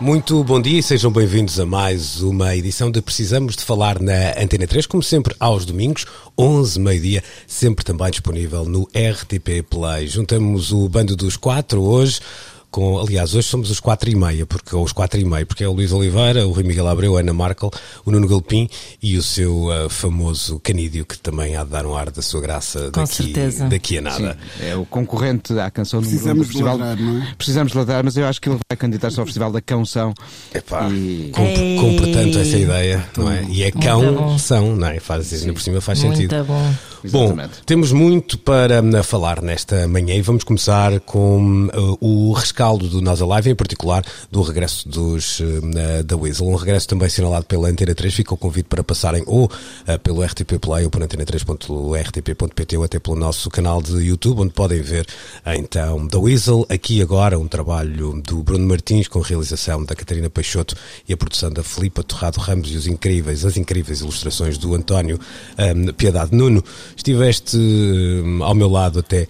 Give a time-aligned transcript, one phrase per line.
[0.00, 4.40] Muito bom dia e sejam bem-vindos a mais uma edição de Precisamos de Falar na
[4.40, 6.06] Antena 3, como sempre aos domingos,
[6.38, 10.06] 11, meio-dia, sempre também disponível no RTP Play.
[10.06, 12.20] Juntamos o bando dos quatro hoje
[12.70, 15.64] com, aliás, hoje somos os quatro e meia, porque, ou os quatro e meia, porque
[15.64, 17.70] é o Luís Oliveira, o Rui Miguel Abreu, a Ana Markel,
[18.04, 18.68] o Nuno Galpim
[19.02, 22.40] e o seu uh, famoso Canídio, que também há de dar um ar da sua
[22.40, 23.64] graça Com daqui, certeza.
[23.68, 24.38] daqui a nada.
[24.58, 26.76] Sim, é o concorrente à canção um do Precisamos de festival.
[26.78, 27.34] ladrar, não é?
[27.36, 30.12] Precisamos de ladrar, mas eu acho que ele vai candidatar-se ao Festival da Canção.
[30.54, 31.76] Epá, E- com, Ei.
[31.80, 33.44] com, portanto essa ideia, não é?
[33.48, 34.38] E é Muito cão, bom.
[34.38, 35.00] são, não é?
[35.00, 36.34] Faz, ainda por cima faz sentido.
[36.34, 36.58] Muito bom.
[36.58, 37.62] Bom, Exatamente.
[37.64, 43.00] temos muito para hum, falar nesta manhã e vamos começar com uh, o rescaldo do
[43.00, 46.46] Nós Alive, em particular do regresso dos uh, da Weasel.
[46.46, 48.14] Um regresso também assinalado pela Antena 3.
[48.14, 52.98] Fica o convite para passarem ou uh, pelo RTP Play ou por antena3.rtp.pt ou até
[52.98, 55.06] pelo nosso canal de YouTube, onde podem ver
[55.46, 56.66] uh, então da Weasel.
[56.68, 60.74] Aqui agora um trabalho do Bruno Martins com realização da Catarina Peixoto
[61.08, 65.18] e a produção da Filipa Torrado Ramos e os incríveis, as incríveis ilustrações do António
[65.58, 66.62] hum, Piedade Nuno.
[66.98, 69.28] Estiveste hum, ao meu lado até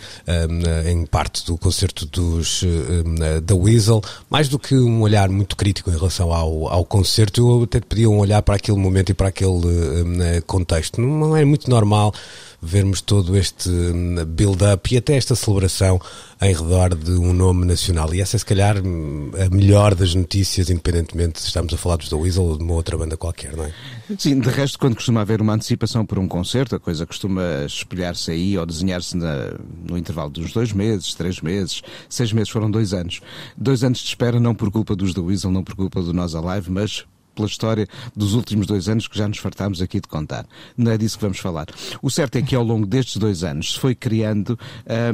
[0.48, 5.54] hum, em parte do concerto dos hum, da Weasel, mais do que um olhar muito
[5.54, 9.10] crítico em relação ao, ao concerto, eu até te pedia um olhar para aquele momento
[9.10, 10.98] e para aquele hum, contexto.
[10.98, 12.14] Não é muito normal
[12.60, 16.00] vermos todo este hum, build-up e até esta celebração
[16.40, 18.12] em redor de um nome nacional.
[18.14, 21.96] E essa é, se calhar, hum, a melhor das notícias, independentemente se estamos a falar
[21.96, 23.72] dos da Weasel ou de uma outra banda qualquer, não é?
[24.18, 28.30] Sim, de resto, quando costuma haver uma antecipação por um concerto, a coisa costuma espelhar-se
[28.30, 33.20] aí ou desenhar-se no intervalo dos dois meses, três meses, seis meses, foram dois anos.
[33.56, 36.34] Dois anos de espera, não por culpa dos The Weasel, não por culpa do Nós
[36.34, 37.04] Alive, mas
[37.38, 40.44] pela história dos últimos dois anos que já nos fartámos aqui de contar.
[40.76, 41.66] Não é disso que vamos falar.
[42.02, 44.58] O certo é que ao longo destes dois anos se foi criando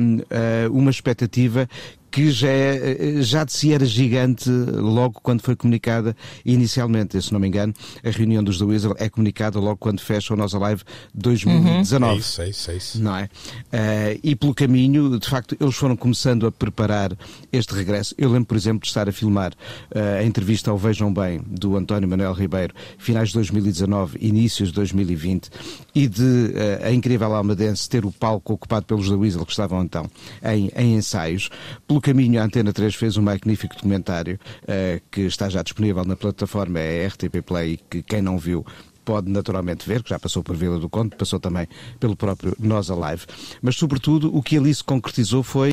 [0.01, 1.69] hum, ah, uma expectativa
[2.15, 6.17] que já, é- já de si era gigante logo quando foi comunicada
[6.47, 7.21] inicialmente.
[7.21, 10.37] Se não me engano, a reunião dos The Weasel é comunicada logo quando fecha o
[10.37, 10.83] Nós Alive
[11.13, 13.03] 2019 É isso, é isso, é isso.
[13.03, 13.29] não é?
[13.73, 17.17] Eh, e pelo caminho, de facto, eles foram começando a preparar
[17.53, 18.15] este regresso.
[18.17, 19.53] Eu lembro, por exemplo, de estar a filmar
[19.91, 24.75] eh, a entrevista ao Vejam Bem do António Manuel Ribeiro, finais de 2019, inícios de
[24.77, 25.51] 2020,
[25.97, 29.83] e de eh, a incrível Almadense ter o palco ocupado pelos da Weasel, que estavam
[29.83, 30.09] então
[30.45, 31.51] em, em ensaios.
[31.89, 34.39] Pelo caminho, a Antena 3 fez um magnífico documentário
[34.69, 38.65] eh, que está já disponível na plataforma é RTP Play, que quem não viu
[39.05, 41.69] pode naturalmente ver, que já passou por Vila do Conde, passou também
[42.01, 43.27] pelo próprio Nós Alive.
[43.61, 45.71] Mas, sobretudo, o que ali se concretizou foi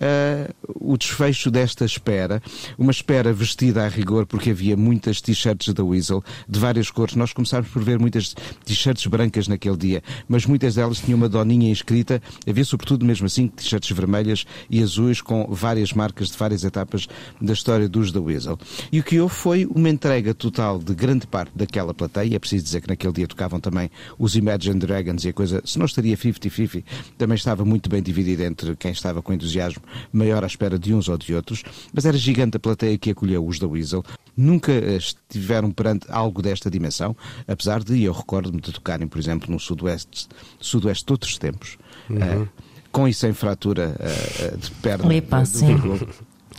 [0.00, 2.42] eh, o desfecho desta espera,
[2.78, 7.14] uma espera vestida a rigor, porque havia muitas t-shirts da Weasel, de várias cores.
[7.14, 11.70] Nós começámos por ver muitas t-shirts brancas naquele dia, mas muitas delas tinham uma doninha
[11.70, 17.08] inscrita, havia sobretudo mesmo assim t-shirts vermelhas e azuis com várias marcas de várias etapas
[17.40, 18.58] da história dos da Weasel.
[18.90, 22.64] E o que houve foi uma entrega total de grande parte daquela plateia, é preciso
[22.70, 26.16] dizer que naquele dia tocavam também os Imagine Dragons e a coisa, se não estaria
[26.16, 26.84] 50-50,
[27.18, 29.82] também estava muito bem dividida entre quem estava com entusiasmo
[30.12, 33.46] maior à espera de uns ou de outros, mas era gigante a plateia que acolheu
[33.46, 34.04] os da Weasel.
[34.36, 37.16] Nunca eh, estiveram perante algo desta dimensão,
[37.46, 40.28] apesar de, eu recordo-me de tocarem, por exemplo, no Sudoeste,
[40.58, 41.76] Sudoeste de outros tempos,
[42.10, 42.46] eh,
[42.92, 45.76] com e sem fratura eh, de perna Epá, do sim.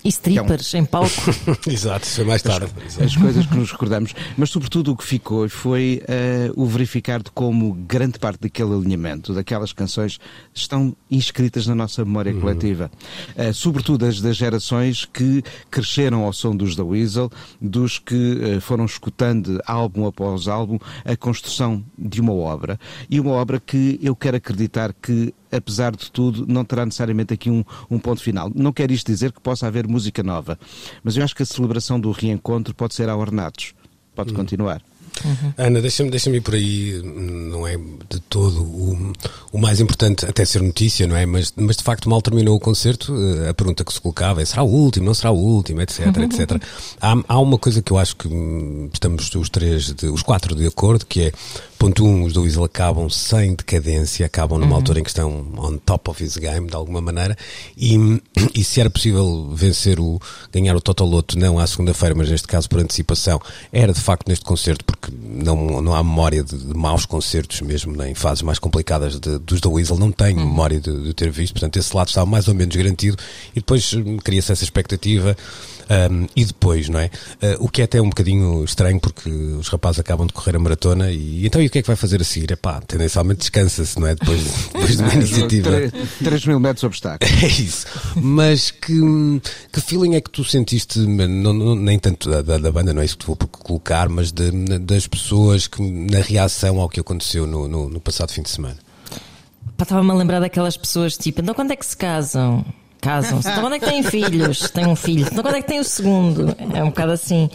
[0.04, 1.10] E strippers em palco.
[1.70, 2.72] Exato, isso foi mais tarde.
[3.04, 7.30] as coisas que nos recordamos, mas sobretudo o que ficou foi eh, o verificar de
[7.32, 10.20] como grande parte daquele alinhamento, daquelas canções,
[10.54, 12.90] estão inscritas na nossa memória coletiva.
[13.36, 17.30] Eh, sobretudo as das gerações que cresceram ao som dos The Weasel,
[17.62, 22.80] dos que eh, foram escutando álbum após álbum a construção de uma obra.
[23.10, 27.50] E uma obra que eu quero acreditar que apesar de tudo, não terá necessariamente aqui
[27.50, 28.52] um, um ponto final.
[28.54, 30.58] Não quer isto dizer que possa haver música nova,
[31.04, 33.74] mas eu acho que a celebração do reencontro pode ser a ornatos.
[34.16, 34.82] Pode continuar.
[35.24, 35.54] Uhum.
[35.58, 39.14] Ana, deixa-me deixa ir por aí, não é de todo o,
[39.52, 41.26] o mais importante até ser notícia, não é?
[41.26, 44.46] Mas, mas de facto, mal terminou o concerto, eh, a pergunta que se colocava é
[44.46, 46.62] será o último, não será o último, etc, etc.
[47.00, 50.56] Há, há uma coisa que eu acho que hum, estamos os três, de, os quatro
[50.56, 51.32] de acordo, que é
[51.82, 54.76] Ponto 1, um, os do Weasel acabam sem decadência, acabam numa uhum.
[54.76, 57.36] altura em que estão on top of his game, de alguma maneira,
[57.76, 57.96] e,
[58.54, 60.22] e se era possível vencer o,
[60.52, 63.42] ganhar o Totoloto, não à segunda-feira, mas neste caso por antecipação,
[63.74, 67.96] era de facto neste concerto, porque não, não há memória de, de maus concertos mesmo,
[67.96, 70.46] nem fases mais complicadas de, dos da Weasel, não tenho uhum.
[70.46, 73.18] memória de, de, ter visto, portanto esse lado estava mais ou menos garantido,
[73.52, 75.36] e depois hum, cria-se essa expectativa,
[75.92, 77.06] um, e depois, não é?
[77.42, 80.60] Uh, o que é até um bocadinho estranho, porque os rapazes acabam de correr a
[80.60, 82.52] maratona e então e o que é que vai fazer a seguir?
[82.52, 84.16] É pá, tendencialmente descansa-se, não é?
[84.16, 84.42] Depois,
[84.74, 85.72] depois de uma iniciativa.
[86.24, 87.32] 3 mil metros obstáculos.
[87.42, 87.88] É isso.
[88.16, 88.94] Mas que,
[89.72, 93.02] que feeling é que tu sentiste, não, não, nem tanto da, da, da, banda, não
[93.02, 97.00] é isso que te vou colocar, mas de, das pessoas que, na reação ao que
[97.00, 98.78] aconteceu no, no, no passado fim de semana?
[99.80, 102.64] Estava-me a lembrar daquelas pessoas tipo, então quando é que se casam?
[103.02, 103.50] Casam-se.
[103.50, 104.70] Então quando é que têm filhos?
[104.70, 105.28] Tem um filho.
[105.30, 106.56] Então quando é que tem o segundo?
[106.74, 107.50] É um bocado assim.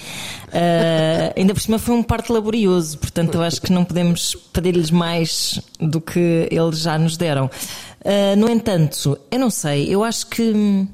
[0.49, 4.91] Uh, ainda por cima foi um parto laborioso, portanto eu acho que não podemos pedir-lhes
[4.91, 7.47] mais do que eles já nos deram.
[7.47, 10.87] Uh, no entanto, eu não sei, eu acho que hum,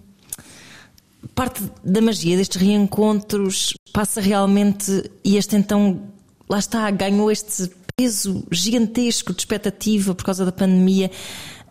[1.34, 6.02] parte da magia destes reencontros passa realmente, e este então,
[6.49, 11.10] lá está, ganhou este peso gigantesco de expectativa por causa da pandemia.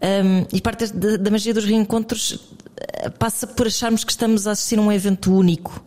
[0.01, 2.39] Um, e parte da, da, magia dos reencontros
[2.75, 5.83] eh, passa por acharmos que estamos a assistir a um evento único.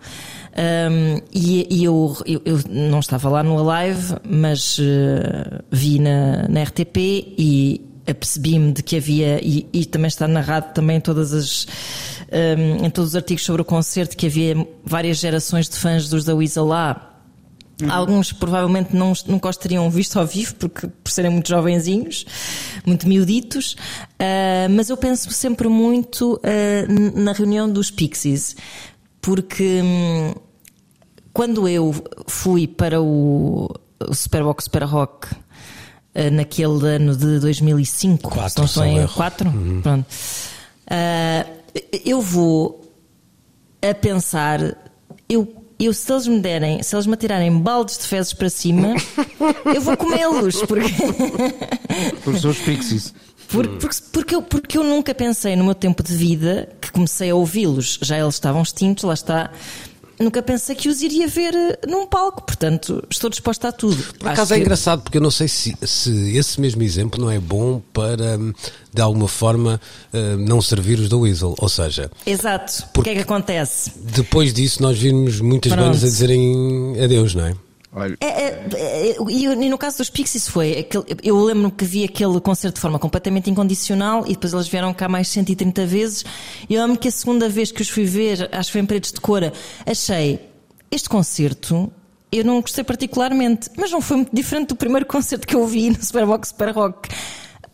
[0.56, 6.46] Um, e, e eu, eu, eu, não estava lá no live, mas uh, vi na,
[6.46, 11.32] na RTP e apercebi-me de que havia, e, e, também está narrado também em todas
[11.32, 11.67] as.
[12.31, 16.25] Um, em todos os artigos sobre o concerto, que havia várias gerações de fãs dos
[16.25, 17.13] da Weasel lá
[17.82, 17.91] Uhum.
[17.91, 22.25] Alguns provavelmente não, nunca os teriam visto ao vivo, porque por serem muito jovenzinhos,
[22.87, 28.56] muito miuditos, uh, mas eu penso sempre muito uh, na reunião dos Pixies,
[29.21, 30.35] porque um,
[31.32, 31.93] quando eu
[32.29, 33.69] fui para o,
[34.06, 39.81] o Superbox Super Rock uh, naquele ano de 2005, quatro, não estou em 4, uhum.
[39.82, 40.06] pronto,
[42.05, 42.85] eu vou
[43.82, 44.61] a pensar,
[45.29, 48.94] eu eu, se eles me derem, se eles me tirarem baldes de fezes para cima,
[49.75, 50.62] eu vou comê-los.
[50.62, 50.93] Porque...
[52.23, 53.15] Por seus pixies.
[53.49, 57.31] Por, porque, porque, eu, porque eu nunca pensei no meu tempo de vida que comecei
[57.31, 59.50] a ouvi-los, já eles estavam extintos, lá está
[60.19, 64.02] nunca pensei que os iria ver eh, num palco, portanto estou disposta a tudo.
[64.19, 67.38] Por acaso é engraçado porque eu não sei se, se esse mesmo exemplo não é
[67.38, 68.38] bom para
[68.93, 69.81] de alguma forma
[70.12, 72.11] eh, não servir os da Weasel, ou seja...
[72.25, 73.93] Exato, o que é que acontece?
[73.96, 75.87] Depois disso nós vimos muitas Pronto.
[75.87, 77.55] bandas a dizerem adeus, não é?
[77.94, 78.17] Olha.
[78.20, 82.05] É, é, é, e, e, no caso dos Pixies foi, aquele, eu lembro que vi
[82.05, 86.25] aquele concerto de forma completamente incondicional e depois eles vieram cá mais 130 vezes.
[86.69, 88.87] E eu lembro que a segunda vez que os fui ver, acho que foi em
[88.87, 89.52] Paredes de Cora,
[89.87, 90.41] achei
[90.91, 91.93] este concerto
[92.32, 95.91] eu não gostei particularmente, mas não foi muito diferente do primeiro concerto que eu vi
[95.91, 97.08] no Superbox Super Rock.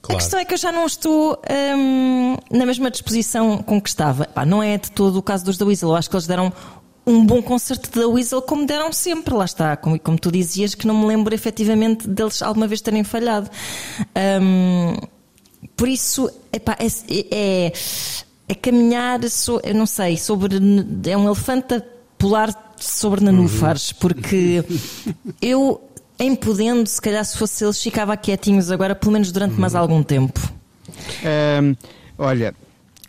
[0.02, 0.17] Claro.
[0.17, 1.40] A questão é que eu já não estou
[1.76, 4.26] hum, na mesma disposição com que estava.
[4.26, 5.90] Pá, não é de todo o caso dos da Weasel.
[5.90, 6.52] Eu acho que eles deram
[7.10, 10.86] um bom concerto da Weasel como deram sempre, lá está, como, como tu dizias, que
[10.86, 13.50] não me lembro efetivamente deles alguma vez terem falhado.
[14.42, 14.96] Um,
[15.76, 16.86] por isso, epá, é,
[17.30, 17.72] é,
[18.48, 20.56] é, caminhar, so, eu não sei, sobre.
[21.08, 21.82] É um elefante a
[22.18, 23.96] pular sobre nanúfares, uhum.
[23.98, 24.64] porque
[25.40, 25.80] eu,
[26.18, 29.60] em podendo, se calhar se fosse eles, ficava quietinhos agora, pelo menos durante uhum.
[29.60, 30.40] mais algum tempo.
[31.62, 31.74] Um,
[32.18, 32.54] olha,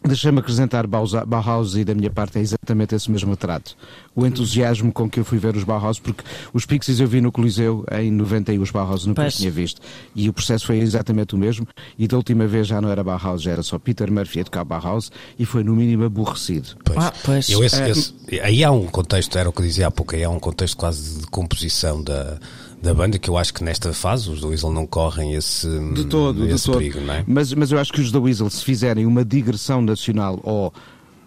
[0.04, 3.78] Deixa-me acrescentar Bauhaus e da minha parte é exatamente esse mesmo trato.
[4.16, 7.32] O entusiasmo com que eu fui ver os Bauhaus, porque os Pixies eu vi no
[7.32, 9.36] Coliseu em 90 e os Bauhaus nunca pois.
[9.36, 9.80] tinha visto.
[10.16, 11.68] E o processo foi exatamente o mesmo.
[12.00, 14.64] E da última vez já não era Bauhaus, já era só Peter Murphy a tocar
[14.64, 16.70] Bauhaus e foi no mínimo aborrecido.
[16.84, 16.98] Pois.
[16.98, 17.50] Ah, pois.
[17.50, 20.24] Eu esse, esse, aí há um contexto, era o que eu dizia há pouco, aí
[20.24, 22.40] há um contexto quase de composição da
[22.82, 26.06] da banda, que eu acho que nesta fase os da Weasel não correm esse, de
[26.06, 26.78] todo, esse de todo.
[26.80, 27.24] perigo, não é?
[27.28, 30.74] Mas, mas eu acho que os da Weasel, se fizerem uma digressão nacional ou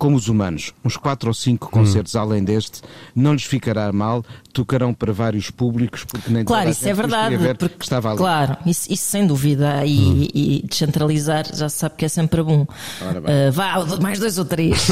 [0.04, 2.20] como os humanos, uns quatro ou cinco concertos hum.
[2.20, 2.82] além deste,
[3.16, 7.76] não lhes ficará mal, tocarão para vários públicos, porque nem Claro, isso é verdade, porque,
[7.80, 8.18] estava ali.
[8.18, 10.28] claro, isso, isso sem dúvida, e, hum.
[10.34, 12.64] e, descentralizar já se sabe que é sempre bom.
[12.64, 14.88] Uh, vá, mais dois ou três.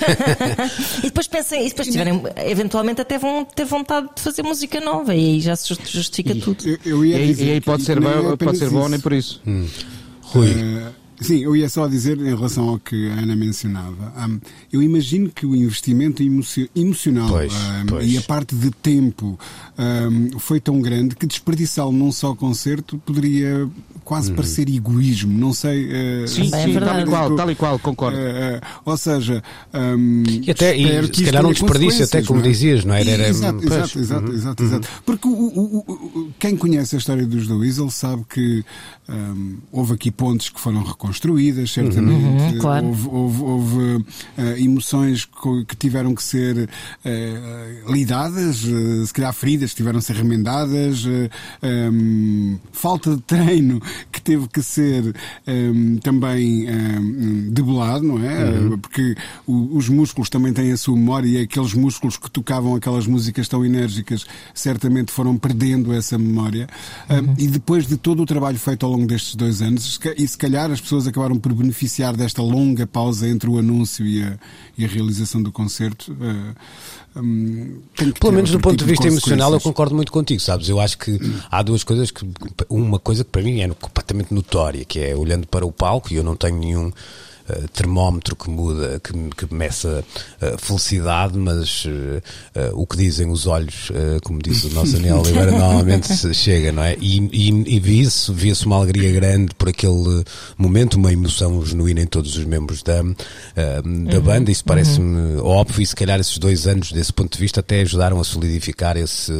[1.00, 5.14] e depois pensem, e depois tiverem, eventualmente até vão ter vontade de fazer música nova,
[5.14, 6.66] e aí já se justifica e, tudo.
[6.66, 9.42] Eu, eu e, aí, e aí pode ser, bom, pode ser bom nem por isso.
[9.46, 9.66] Hum.
[10.22, 10.52] Rui.
[10.52, 14.12] Uh, Sim, eu ia só dizer em relação ao que a Ana mencionava.
[14.28, 14.38] Um,
[14.72, 16.22] eu imagino que o investimento
[16.74, 18.10] emocional pois, um, pois.
[18.12, 19.38] e a parte de tempo
[19.78, 23.68] um, foi tão grande que desperdiçá-lo num só concerto poderia
[24.04, 24.36] quase Uhum.
[24.36, 25.36] parecer egoísmo.
[25.38, 25.86] Não sei.
[25.86, 28.18] Uh, Sim, Também é sim, tal e qual, tal e qual, concordo.
[28.18, 28.20] Uh,
[28.58, 32.46] uh, ou seja, um, E até, e, que se calhar um desperdício, até como não
[32.46, 32.50] é?
[32.50, 33.00] dizias, não é?
[33.08, 34.34] Era, exato, exato, exato, Uhum.
[34.36, 34.88] exato, exato.
[35.06, 38.62] Porque o, o- o- quem conhece a história dos The Weasel sabe que
[39.08, 40.82] hum, houve aqui pontes que foram
[41.18, 42.52] reconstruídas, certamente.
[42.54, 42.86] Uhum, claro.
[42.86, 44.04] Houve, houve- houve,
[44.36, 45.24] eh, emoções
[45.68, 46.68] que tiveram que ser
[47.04, 51.30] eh, lidadas, eh, se calhar feridas que tiveram que ser remendadas, eh,
[51.92, 53.80] hum, falta de treino
[54.10, 55.14] que teve que ser
[55.46, 58.44] hum, também hum, debelado, não é?
[58.58, 58.78] Uhum.
[58.78, 59.14] Porque
[59.46, 63.48] o- os músculos também têm a sua memória e aqueles músculos que tocavam aquelas músicas
[63.48, 66.66] tão enérgicas certamente foram perdendo essa memória.
[67.10, 70.36] Um, e depois de todo o trabalho feito ao longo destes dois anos, e se
[70.38, 74.38] calhar as pessoas acabaram por beneficiar desta longa pausa entre o anúncio e a,
[74.78, 76.12] e a realização do concerto.
[76.12, 77.80] uh, um,
[78.18, 80.68] Pelo menos do ponto de tipo vista emocional, eu concordo muito contigo, sabes?
[80.68, 81.18] Eu acho que
[81.50, 82.26] há duas coisas que.
[82.68, 86.16] Uma coisa que para mim é completamente notória, que é olhando para o palco, e
[86.16, 86.92] eu não tenho nenhum.
[87.48, 90.04] Eh, termómetro que muda, que, que meça
[90.40, 93.90] a felicidade, mas eh, o que dizem os olhos,
[94.24, 96.96] como disse o nosso Daniel Oliveira, normalmente chega, não é?
[97.00, 100.24] E, e, e vi isso, via-se uma alegria grande por aquele
[100.56, 105.86] momento, uma emoção genuína em todos os membros da, da banda, isso parece-me óbvio, e
[105.86, 109.32] se calhar esses dois anos, desse ponto de vista, até ajudaram a solidificar esse,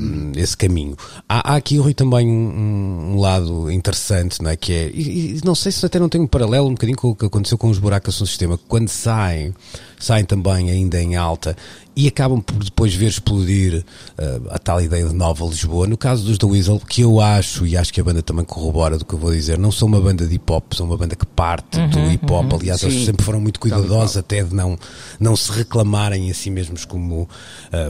[0.00, 0.96] um, esse caminho.
[1.28, 4.56] Há, há aqui, Rui, também um, um lado interessante, não é?
[4.56, 7.11] Que é, e, e não sei se até não tem um paralelo um bocadinho com
[7.12, 9.54] o que aconteceu com os buracos no sistema, quando saem,
[10.02, 11.56] saem também ainda em alta
[11.94, 13.84] e acabam por depois ver explodir
[14.18, 15.86] uh, a tal ideia de Nova Lisboa.
[15.86, 18.96] No caso dos The Weasel, que eu acho, e acho que a banda também corrobora
[18.96, 21.14] do que eu vou dizer, não são uma banda de hip hop, são uma banda
[21.14, 22.54] que parte do hip hop.
[22.54, 22.86] Aliás, Sim.
[22.86, 24.78] eles sempre foram muito cuidadosos até de não,
[25.20, 27.28] não se reclamarem a si mesmos como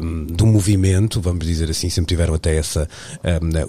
[0.02, 2.88] um, do movimento, vamos dizer assim, sempre tiveram até essa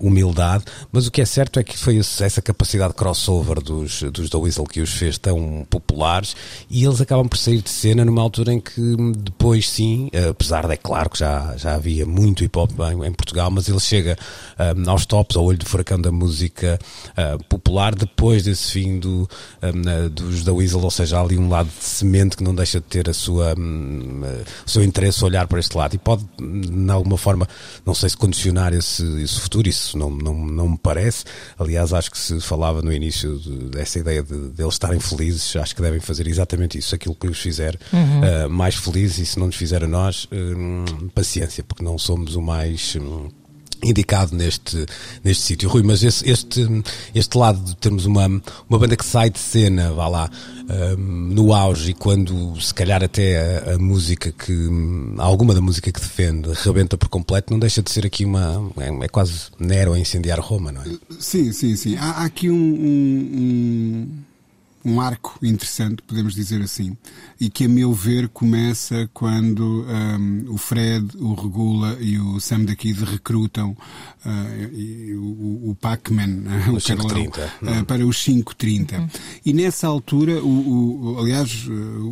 [0.01, 4.29] um, humildade, mas o que é certo é que foi essa capacidade crossover dos, dos
[4.29, 6.35] The Weasel que os fez tão populares
[6.69, 8.81] e eles acabam por sair de cena numa altura em que
[9.17, 13.11] depois sim, apesar de é claro que já, já havia muito hip hop em, em
[13.13, 14.17] Portugal, mas ele chega
[14.75, 16.79] hum, aos tops, ao olho do furacão da música
[17.15, 19.29] ah, popular depois desse fim do,
[19.61, 22.79] hum, dos The Weasel, ou seja, há ali um lado de semente que não deixa
[22.79, 26.25] de ter a sua, hum, eh, o seu interesse olhar para este lado e pode,
[26.39, 27.47] de alguma forma,
[27.85, 31.23] não sei se condicionar esse, esse futuro, isso não, não, não me parece.
[31.59, 35.55] Aliás, acho que se falava no início de- dessa ideia de, de eles estarem felizes,
[35.55, 37.77] acho que devem fazer exatamente isso, aquilo que os fizer
[38.23, 42.35] eh, mais felizes e se não nos fizer a nós, hum, paciência, porque não somos
[42.35, 42.95] o mais.
[42.99, 43.29] hum,
[43.85, 44.85] indicado neste,
[45.25, 45.67] neste sítio.
[45.67, 46.65] Rui, mas esse- este,
[47.13, 48.27] este lado de termos uma,
[48.69, 50.29] uma banda que sai de cena, vá lá,
[50.97, 54.53] hum, no auge e quando se calhar até a, a música que,
[55.17, 59.03] alguma da música que defende rebenta por completo, não deixa de ser aqui uma, é,
[59.03, 60.85] é quase Nero a incendiar Roma, não é?
[61.19, 61.97] Sim, sim, sim.
[61.97, 64.07] Há, há aqui um, um, um,
[64.85, 66.97] um arco interessante, podemos dizer assim,
[67.39, 72.65] e que, a meu ver, começa quando um, o Fred, o Regula e o Sam
[72.65, 73.71] da Kid recrutam
[74.25, 77.53] uh, e o, o Pac-Man, o Carlão, 530.
[77.81, 79.09] uh, para os 530.
[79.45, 81.65] E nessa altura, o, o- aliás,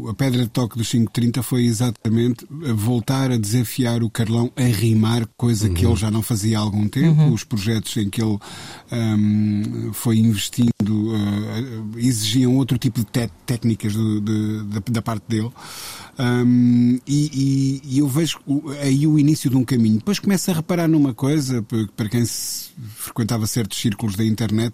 [0.09, 5.27] a pedra de toque dos 530 foi exatamente voltar a desafiar o Carlão a rimar,
[5.37, 7.21] coisa que ele já não fazia há algum tempo.
[7.33, 8.37] Os projetos em que ele
[8.91, 10.71] um, foi investindo
[11.13, 13.05] uh, exigiam outro tipo de
[13.45, 15.51] técnicas de- da parte dele.
[16.19, 18.39] Um, e, e- eu vejo
[18.81, 19.97] aí o início de um caminho.
[19.97, 21.65] Depois começo a reparar numa coisa,
[21.95, 22.25] para quem
[22.95, 24.73] frequentava certos círculos da internet,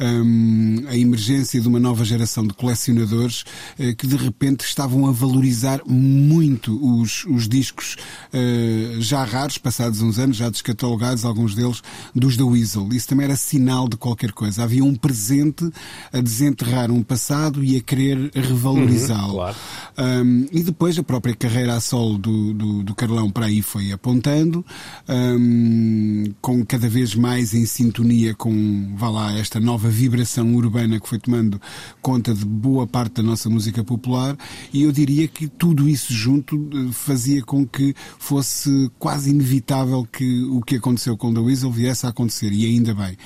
[0.00, 3.44] um, a emergência de uma nova geração de colecionadores
[3.78, 7.96] eh, que de repente estavam a valorizar muito os, os discos
[8.32, 11.82] eh, já raros, passados uns anos, já descatalogados, alguns deles,
[12.14, 12.88] dos The Weasel.
[12.92, 14.62] Isso também era sinal de qualquer coisa.
[14.62, 15.68] Havia um presente
[16.12, 19.34] a desenterrar um passado e a querer revalorizá-lo.
[19.34, 19.56] claro.
[19.98, 23.92] Um, e depois a própria carreira a solo do, do, do Carlão para aí foi
[23.92, 24.66] apontando,
[25.08, 31.08] um, com cada vez mais em sintonia com, vá lá, esta nova vibração urbana que
[31.08, 31.60] foi tomando
[32.00, 34.36] conta de boa parte da nossa música popular,
[34.72, 40.42] e eu diria que tudo isso junto eh, fazia com que fosse quase inevitável que
[40.42, 43.16] o que aconteceu com The Weasel viesse a acontecer, e ainda bem.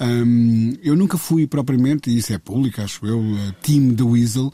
[0.00, 4.46] Um, eu nunca fui propriamente, e isso é público, acho eu, uh, team The Weasel.
[4.46, 4.52] Uh,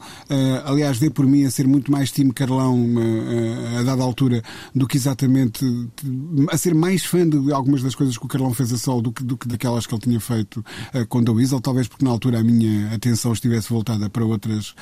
[0.65, 4.43] aliás, dei por mim a ser muito mais team Carlão uh, a dada altura
[4.75, 5.65] do que exatamente
[6.51, 9.13] a ser mais fã de algumas das coisas que o Carlão fez a sol do
[9.13, 10.63] que, do que daquelas que ele tinha feito
[11.07, 14.75] com The Weasel, talvez porque na altura a minha atenção estivesse voltada para outras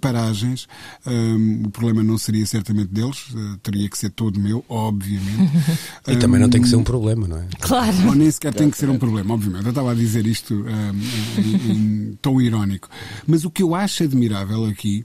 [0.00, 0.66] paragens.
[1.06, 3.28] Um, o problema não seria certamente deles,
[3.62, 5.52] teria que ser todo meu, obviamente.
[6.08, 7.46] e também não tem que ser um problema, não é?
[7.60, 8.08] Claro.
[8.08, 9.64] Ou nem sequer tem que ser um problema, obviamente.
[9.64, 12.88] Eu estava a dizer isto um, em, em tom irónico.
[13.26, 15.04] Mas o que eu acho admirável aqui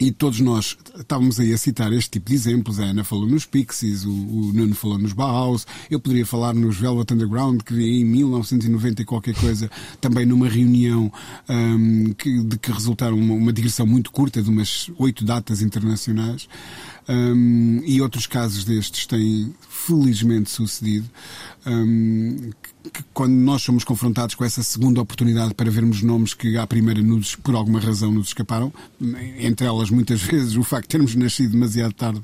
[0.00, 2.78] e todos nós estávamos aí a citar este tipo de exemplos.
[2.78, 6.76] A Ana falou nos Pixies, o, o Nuno falou nos Bauhaus, eu poderia falar nos
[6.76, 9.68] Velvet Underground, que em 1990 e qualquer coisa,
[10.00, 11.12] também numa reunião
[11.48, 16.48] um, que, de que resultaram uma, uma digressão muito curta de umas oito datas internacionais.
[17.08, 21.08] Um, e outros casos destes têm felizmente sucedido.
[21.66, 22.50] Um,
[22.88, 27.02] que, quando nós somos confrontados com essa segunda oportunidade para vermos nomes que à primeira
[27.02, 28.72] nos, por alguma razão nos escaparam,
[29.38, 32.22] entre elas muitas vezes o facto de termos nascido demasiado tarde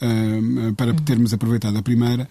[0.00, 2.28] um, para termos aproveitado a primeira,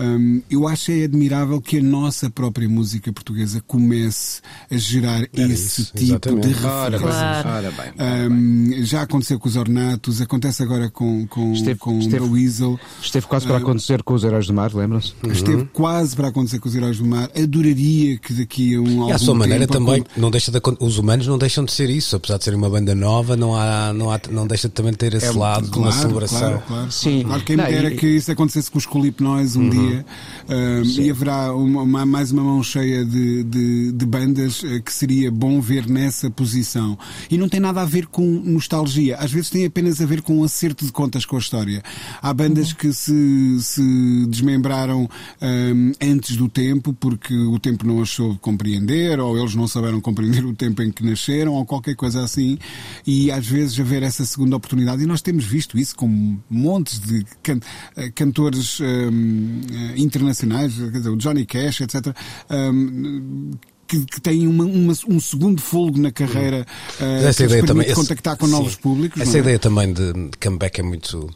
[0.00, 4.40] um, eu acho é admirável que a nossa própria música portuguesa comece
[4.70, 6.48] a gerar Era esse isso, tipo exatamente.
[6.48, 7.00] de referências.
[7.00, 7.48] Claro.
[7.50, 12.24] Ora bem, um, já aconteceu com os Ornatos, acontece agora com, com, esteve, com esteve,
[12.24, 12.80] o Weasel.
[13.02, 15.12] Esteve quase para uh, acontecer com os Heróis do Mar, lembram-se?
[15.22, 15.32] Uhum.
[15.32, 17.30] Esteve quase para acontecer com os Heróis do Mar.
[17.36, 21.26] Adoraria que daqui a um E à sua maneira também, não deixa de, os humanos
[21.26, 24.18] não deixam de ser isso, apesar de serem uma banda nova, não, há, não, há,
[24.30, 26.38] não deixa de também ter esse é, lado claro, de uma celebração.
[26.38, 26.90] Claro, claro.
[26.90, 27.22] Sim.
[27.24, 27.96] claro quem não, me dera e...
[27.96, 29.70] que isso acontecesse com os Colipnóis um uhum.
[29.70, 30.06] dia dia.
[30.48, 34.92] Uh, e haverá uma, uma, mais uma mão cheia de, de, de bandas uh, que
[34.92, 36.98] seria bom ver nessa posição.
[37.30, 39.16] E não tem nada a ver com nostalgia.
[39.16, 41.82] Às vezes tem apenas a ver com um acerto de contas com a história.
[42.20, 42.76] Há bandas uhum.
[42.76, 45.08] que se, se desmembraram
[45.40, 50.00] um, antes do tempo porque o tempo não as soube compreender ou eles não souberam
[50.00, 52.58] compreender o tempo em que nasceram ou qualquer coisa assim.
[53.06, 55.02] E às vezes haver essa segunda oportunidade.
[55.02, 57.60] E nós temos visto isso com montes de can
[57.96, 62.14] eh, cantores um, eh, internacionais, quer dizer, o Johnny Cash, etc.
[62.50, 63.52] Um,
[63.86, 66.64] que, que têm uma, uma, um segundo folgo na carreira
[67.00, 69.20] uh, essa que ideia também, contactar com sim, novos públicos.
[69.20, 69.40] Essa é?
[69.40, 71.28] ideia também de, de comeback é muito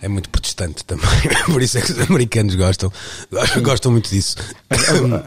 [0.00, 1.06] é muito protestante também,
[1.46, 2.92] por isso é que os americanos gostam,
[3.62, 4.34] gostam muito disso.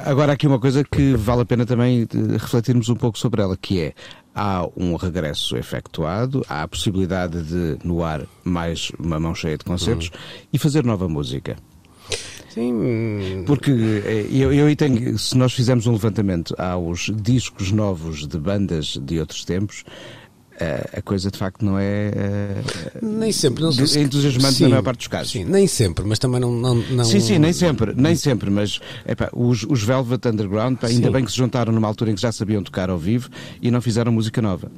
[0.05, 2.05] Agora, aqui uma coisa que vale a pena também
[2.38, 3.93] refletirmos um pouco sobre ela, que é
[4.36, 9.63] há um regresso efetuado, há a possibilidade de, no ar, mais uma mão cheia de
[9.63, 10.48] concertos uhum.
[10.51, 11.55] e fazer nova música.
[12.50, 13.44] Sim.
[13.46, 18.98] Porque eh, eu, eu tenho, se nós fizermos um levantamento aos discos novos de bandas
[19.02, 19.84] de outros tempos,
[20.94, 22.12] a coisa de facto não é
[23.02, 25.32] uh, nem sempre não, se, entusiasmante sim, na maior parte dos casos.
[25.32, 26.52] Sim, nem sempre, mas também não.
[26.52, 27.04] não, não...
[27.04, 31.26] Sim, sim, nem sempre, nem sempre, mas epá, os, os Velvet Underground, pá, ainda bem
[31.26, 33.30] que se juntaram numa altura em que já sabiam tocar ao vivo
[33.62, 34.72] e não fizeram música nova.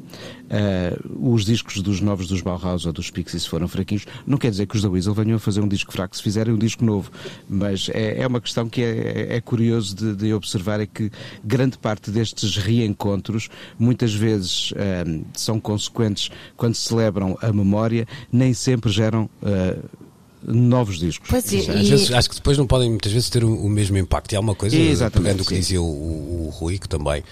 [0.47, 4.05] Uh, os discos dos novos dos Bauhaus ou dos Pixies foram fraquinhos.
[4.25, 6.53] Não quer dizer que os da Weasel venham a fazer um disco fraco se fizerem
[6.53, 7.11] um disco novo,
[7.49, 11.11] mas é, é uma questão que é, é curioso de, de, observar: é que
[11.43, 18.89] grande parte destes reencontros muitas vezes uh, são consequentes quando celebram a memória, nem sempre
[18.89, 19.29] geram.
[19.41, 20.07] Uh,
[20.49, 21.27] novos discos.
[21.29, 21.89] Pois é, e...
[21.89, 24.31] vezes, acho que depois não podem muitas vezes ter o, o mesmo impacto.
[24.31, 27.23] E há uma coisa, Exatamente, pegando o que dizia o, o, o Rui, que também,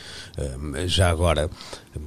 [0.88, 1.50] já agora,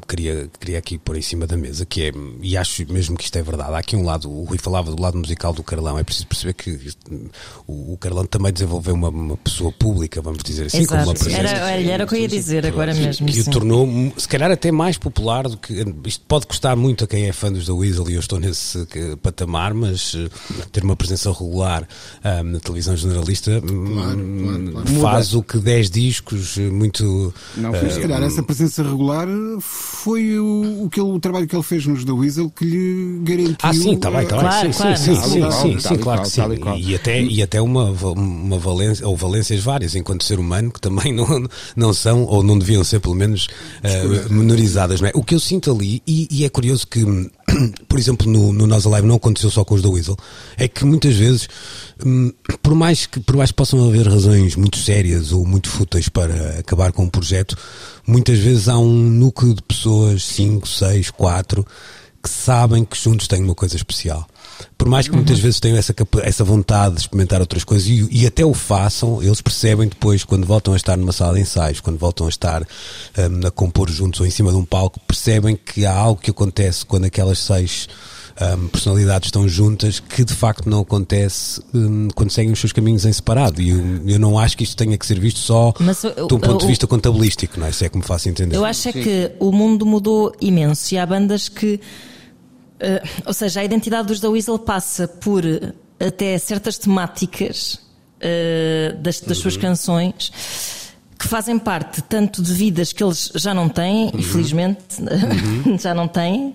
[0.07, 3.37] queria, queria aqui pôr em cima da mesa, que é, e acho mesmo que isto
[3.37, 6.05] é verdade, há aqui um lado, o Rui falava do lado musical do Carlão, é
[6.05, 6.93] preciso perceber que
[7.67, 10.97] o, o Carlão também desenvolveu uma, uma, pessoa pública, vamos dizer assim, Exato.
[10.97, 11.39] como uma presença.
[11.39, 13.27] Era, era o que eu ia dizer agora mesmo.
[13.27, 13.49] Que sim.
[13.49, 15.85] o tornou, se calhar, até mais popular do que.
[16.07, 18.87] Isto pode custar muito a quem é fã dos da Weasel e eu estou nesse
[19.23, 20.31] patamar, mas uh,
[20.73, 21.87] ter uma presença regular
[22.25, 25.01] um, na televisão generalista claro, claro, claro.
[25.01, 27.33] faz o que 10 discos eh, muito.
[27.57, 29.29] Não, uh, se calhar essa presença regular
[29.61, 33.21] foi o, o, que ele, o trabalho que ele fez nos The Weasel que lhe
[33.23, 33.57] garantiu.
[33.63, 34.73] Ah, sim, está bem, está bem.
[34.73, 36.43] Sim, sim, sim, sim, sim, claro que sim.
[36.79, 41.13] E até, e até uma, uma valência, ou valências várias, enquanto ser humano, que também
[41.15, 41.27] não,
[41.77, 43.49] não são, ou não deviam ser, pelo menos,
[43.85, 45.01] uh, menorizadas.
[45.01, 45.13] Não é?
[45.15, 47.05] O que eu sinto ali, e, e é curioso que,
[47.89, 50.17] por exemplo, no, no Nós Alive não aconteceu só com os The Weasel,
[50.57, 51.49] é que muitas vezes,
[52.05, 52.33] hum,
[52.63, 56.59] por mais que, por mais que possam haver razões muito sérias ou muito fúteis para
[56.59, 57.57] acabar com um projeto,
[58.07, 61.67] muitas vezes há um núcleo de pessoas, 5, 6, 4,
[62.23, 64.27] que sabem que juntos têm uma coisa especial.
[64.77, 65.43] Por mais que muitas uhum.
[65.43, 69.41] vezes tenham essa, essa vontade de experimentar outras coisas e, e, até o façam, eles
[69.41, 73.47] percebem depois, quando voltam a estar numa sala de ensaios, quando voltam a estar um,
[73.47, 76.85] a compor juntos ou em cima de um palco, percebem que há algo que acontece
[76.87, 77.89] quando aquelas seis
[78.41, 83.05] um, personalidades tão juntas que de facto não acontece um, quando seguem os seus caminhos
[83.05, 83.61] em separado.
[83.61, 86.39] E eu, eu, não acho que isto tenha que ser visto só Mas, de um
[86.39, 87.73] ponto de vista contabilístico, não é?
[87.73, 88.57] Se é que me faço entender.
[88.57, 91.81] Eu acho é que o mundo mudou imenso e há bandas que.
[92.79, 95.45] Uh, ou seja, a identidade dos The Weasel passa por
[95.99, 97.75] até certas temáticas
[98.19, 99.43] uh, das, das uhum.
[99.43, 100.33] suas canções
[101.19, 104.21] que fazem parte tanto de vidas que eles já não têm, uhum.
[104.21, 104.85] infelizmente,
[105.67, 105.77] uhum.
[105.77, 106.55] já não têm.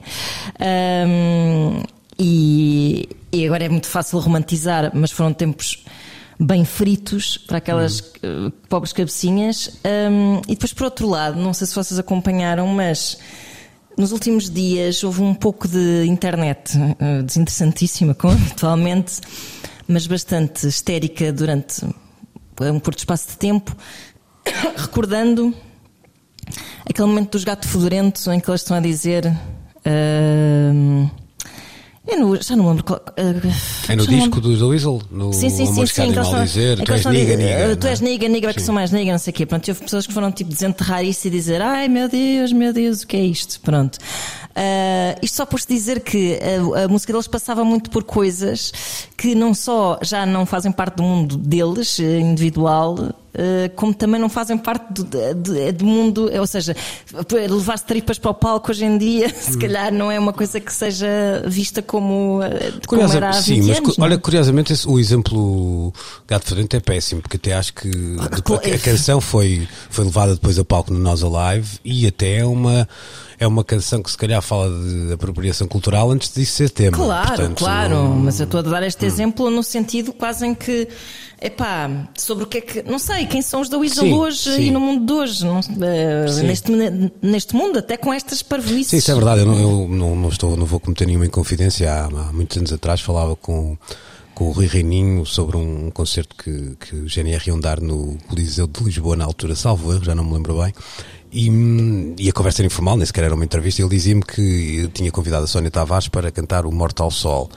[1.08, 1.84] Um,
[2.18, 5.84] e, e, agora é muito fácil romantizar, mas foram tempos
[6.40, 8.52] bem fritos para aquelas uhum.
[8.70, 9.80] pobres cabecinhas.
[9.84, 13.18] Um, e depois, por outro lado, não sei se vocês acompanharam, mas
[13.98, 19.22] nos últimos dias houve um pouco de internet uh, desinteressantíssima, como habitualmente,
[19.88, 23.76] mas bastante histérica durante um curto espaço de tempo,
[24.78, 25.54] recordando
[26.88, 29.26] aquele momento dos gatos fedorentos em que eles estão a dizer.
[29.86, 31.23] Uh,
[32.06, 32.84] eu não, já não lembro.
[32.94, 35.02] Uh, é no disco do The Weasel?
[35.10, 35.86] No sim, sim, sim.
[35.86, 37.76] sim são, dizer, é tu és niga, niga.
[37.78, 39.46] Tu és niga, niga, porque sou mais niga, não sei o quê.
[39.46, 43.04] Pronto, houve pessoas que foram tipo desenterrar isso e dizer ai meu Deus, meu Deus,
[43.04, 43.60] o que é isto?
[43.62, 43.98] Pronto.
[44.50, 48.72] Uh, isto só por se dizer que a, a, música deles passava muito por coisas
[49.18, 53.14] que não só já não fazem parte do mundo deles, eh, individual,
[53.76, 56.76] como também não fazem parte do, do, do mundo, ou seja,
[57.32, 60.72] levar-se tripas para o palco hoje em dia, se calhar não é uma coisa que
[60.72, 62.40] seja vista como,
[62.88, 65.94] como era há Sim, mas anos, olha, curiosamente esse, o exemplo
[66.28, 70.60] Gato Fedorento é péssimo, porque até acho que a, a canção foi, foi levada depois
[70.60, 72.88] a palco no Nós Alive e até é uma
[73.40, 76.98] é uma canção que se calhar fala de apropriação cultural antes disso ser tema.
[76.98, 79.08] Claro, Portanto, claro, mas eu estou a dar este hum.
[79.08, 80.88] exemplo no sentido quase em que
[81.42, 82.84] epá, sobre o que é que.
[82.84, 84.62] Não sei, quem são os da Weasel sim, hoje sim.
[84.62, 86.72] e no mundo de hoje, não, uh, neste,
[87.22, 88.88] neste mundo, até com estas parvoices.
[88.88, 91.92] Sim, isso é verdade, eu, não, eu não, não, estou, não vou cometer nenhuma inconfidência.
[91.92, 93.78] Há, há muitos anos atrás falava com
[94.34, 98.66] com o Rui Reininho sobre um concerto que, que o GNR iam dar no Coliseu
[98.66, 100.74] de Lisboa na altura, salvo erro, já não me lembro bem,
[101.34, 103.82] e, e, a conversa era informal, nem sequer era uma entrevista.
[103.82, 107.50] Ele dizia-me que tinha convidado a Sónia Tavares para cantar o Mortal Sol.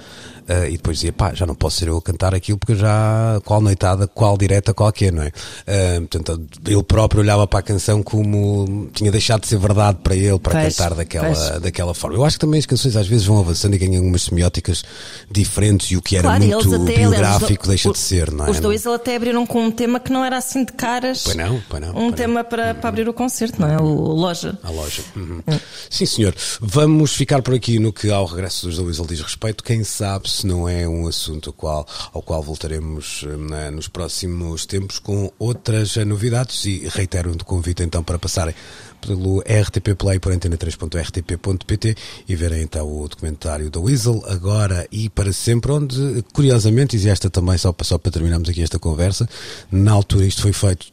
[0.48, 3.40] Uh, e depois dizia, pá, já não posso ser eu a cantar aquilo porque já,
[3.44, 5.28] qual noitada, qual direta, qualquer, não é?
[5.28, 10.14] Uh, portanto, ele próprio olhava para a canção como tinha deixado de ser verdade para
[10.14, 12.16] ele, para cantar daquela, daquela forma.
[12.16, 14.84] Eu acho que também as canções às vezes vão avançando e ganham umas semióticas
[15.30, 18.50] diferentes e o que era claro, muito biográfico deixa o, de ser, não é?
[18.50, 21.24] Os dois ele até abriram com um tema que não era assim de caras.
[21.24, 21.90] Pois não, pois não.
[21.90, 22.48] Um pois tema não.
[22.48, 23.76] Para, para abrir o concerto, não é?
[23.78, 24.56] O Loja.
[24.62, 25.02] A Loja.
[25.16, 25.42] Uhum.
[25.46, 25.60] Uhum.
[25.90, 26.34] Sim, senhor.
[26.60, 29.64] Vamos ficar por aqui no que ao regresso dos dois diz respeito.
[29.64, 34.66] Quem sabe se não é um assunto ao qual, ao qual voltaremos né, nos próximos
[34.66, 36.64] tempos com outras novidades.
[36.64, 38.54] E reitero o convite então para passarem
[39.00, 41.96] pelo RTP Play por antena3.rtp.pt
[42.28, 47.30] e verem então o documentário da Weasel agora e para sempre, onde curiosamente, e esta
[47.30, 49.28] também só, só para terminarmos aqui esta conversa,
[49.70, 50.86] na altura isto foi feito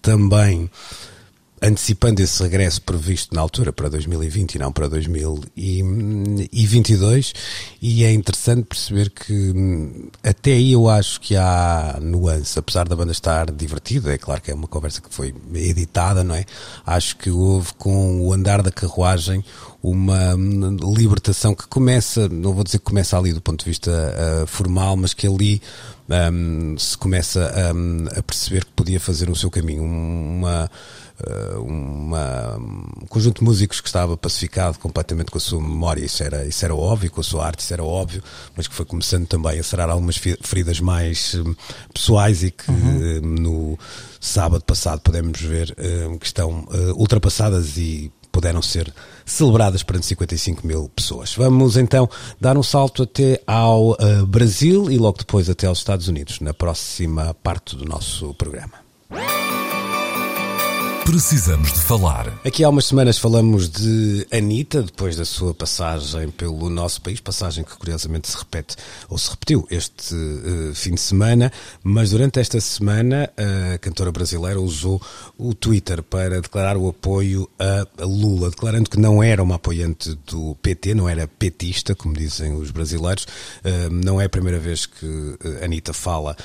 [0.00, 0.70] também
[1.62, 7.32] antecipando esse regresso previsto na altura para 2020 e não para 2022
[7.80, 12.96] e é interessante perceber que hum, até aí eu acho que há nuance, apesar da
[12.96, 16.44] banda estar divertida, é claro que é uma conversa que foi editada, não é?
[16.84, 19.44] Acho que houve com o andar da carruagem
[19.80, 23.90] uma hum, libertação que começa, não vou dizer que começa ali do ponto de vista
[23.90, 25.62] uh, formal, mas que ali
[26.08, 30.70] um, se começa um, a perceber que podia fazer o seu caminho, uma
[31.58, 36.44] uma, um conjunto de músicos que estava pacificado completamente com a sua memória, isso era,
[36.46, 38.22] isso era óbvio, com a sua arte, isso era óbvio,
[38.56, 41.54] mas que foi começando também a sarar algumas feridas mais um,
[41.92, 43.20] pessoais e que uhum.
[43.22, 43.78] um, no
[44.20, 45.74] sábado passado podemos ver
[46.20, 48.92] que estão ultrapassadas e puderam ser
[49.26, 51.34] celebradas perante 55 mil pessoas.
[51.34, 52.08] Vamos então
[52.40, 56.54] dar um salto até ao uh, Brasil e logo depois até aos Estados Unidos, na
[56.54, 58.72] próxima parte do nosso programa.
[61.04, 62.32] Precisamos de falar.
[62.44, 67.64] Aqui há umas semanas falamos de Anitta, depois da sua passagem pelo nosso país, passagem
[67.64, 68.76] que curiosamente se repete,
[69.08, 73.28] ou se repetiu este uh, fim de semana, mas durante esta semana
[73.74, 75.02] a cantora brasileira usou
[75.36, 80.54] o Twitter para declarar o apoio a Lula, declarando que não era uma apoiante do
[80.62, 83.24] PT, não era petista, como dizem os brasileiros.
[83.24, 86.36] Uh, não é a primeira vez que uh, Anitta fala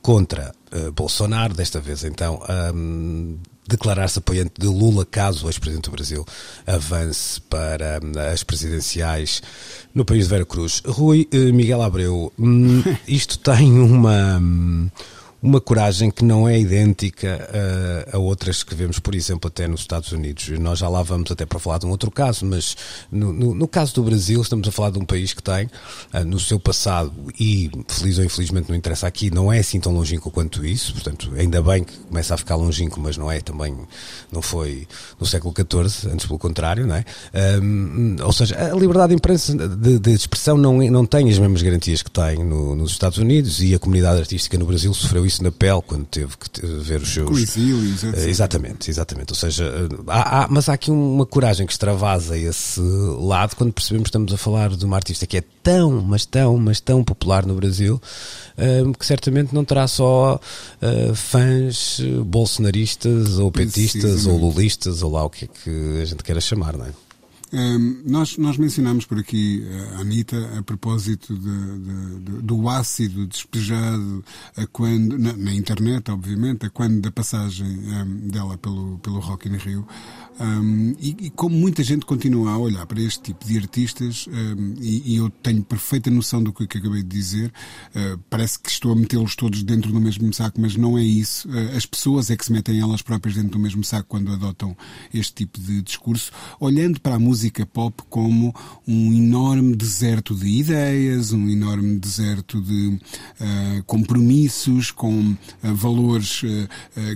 [0.00, 2.40] contra uh, Bolsonaro, desta vez então
[2.74, 6.24] um, declarar-se apoiante de Lula caso o ex-presidente do Brasil
[6.66, 9.42] avance para hum, as presidenciais
[9.94, 10.82] no país de Vera Cruz.
[10.86, 14.90] Rui uh, Miguel Abreu, hum, isto tem uma hum,
[15.46, 17.48] uma coragem que não é idêntica
[18.10, 20.48] a, a, outras que vemos, por exemplo, até nos Estados Unidos.
[20.58, 22.76] Nós já lá vamos até para falar de um outro caso, mas
[23.12, 25.66] no, no, no caso do Brasil, estamos a falar de um país que tem
[26.12, 29.92] uh, no seu passado, e feliz ou infelizmente não interessa aqui, não é assim tão
[29.92, 33.76] longínquo quanto isso, portanto, ainda bem que começa a ficar longínquo, mas não é também,
[34.32, 34.88] não foi
[35.20, 37.04] no século XIV, antes pelo contrário, não é?
[37.62, 41.62] Um, ou seja, a liberdade de imprensa, de, de, expressão, não, não tem as mesmas
[41.62, 45.35] garantias que tem no, nos Estados Unidos e a comunidade artística no Brasil sofreu isso
[45.42, 47.38] na pele quando teve que ver os seus.
[47.38, 49.32] Exílios, uh, exatamente, exatamente.
[49.32, 53.72] Ou seja, uh, há, há, mas há aqui uma coragem que extravasa esse lado quando
[53.72, 57.02] percebemos que estamos a falar de uma artista que é tão, mas tão, mas tão
[57.02, 58.00] popular no Brasil
[58.98, 60.40] que certamente não terá só
[61.14, 66.40] fãs bolsonaristas ou petistas ou lulistas ou lá o que é que a gente queira
[66.40, 67.05] chamar, não é?
[67.52, 69.64] Um, nós, nós mencionámos por aqui
[69.96, 74.24] a Anitta a propósito de, de, de, do ácido despejado
[74.72, 79.56] quando, na, na, internet, obviamente, a quando da passagem um, dela pelo, pelo Rock in
[79.56, 79.86] Rio.
[80.38, 84.74] Um, e, e, como muita gente continua a olhar para este tipo de artistas, um,
[84.80, 87.52] e, e, eu tenho perfeita noção do que, acabei de dizer,
[87.94, 91.48] uh, parece que estou a metê-los todos dentro do mesmo saco, mas não é isso.
[91.48, 94.76] Uh, as pessoas é que se metem elas próprias dentro do mesmo saco quando adotam
[95.12, 98.54] este tipo de discurso, olhando para a música pop como
[98.86, 106.42] um enorme deserto de ideias, um enorme deserto de uh, compromissos com valores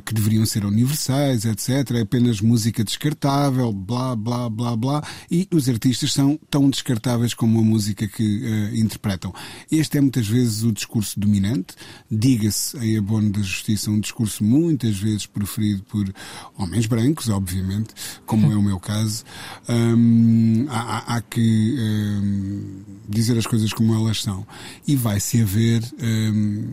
[0.05, 1.91] que deveriam ser universais, etc.
[1.93, 7.59] É apenas música descartável, blá, blá, blá, blá, e os artistas são tão descartáveis como
[7.59, 9.35] a música que uh, interpretam.
[9.71, 11.75] Este é muitas vezes o discurso dominante,
[12.11, 16.09] diga-se em abono da justiça, um discurso muitas vezes proferido por
[16.57, 17.89] homens brancos, obviamente,
[18.27, 19.25] como é o meu caso.
[19.69, 24.47] Um, há, há, que um, dizer as coisas como elas são.
[24.87, 26.65] E vai-se haver, um,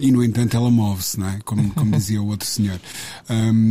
[0.00, 1.38] e no entanto ela move-se, não é?
[1.44, 2.80] Como, como dizia o outro senhor.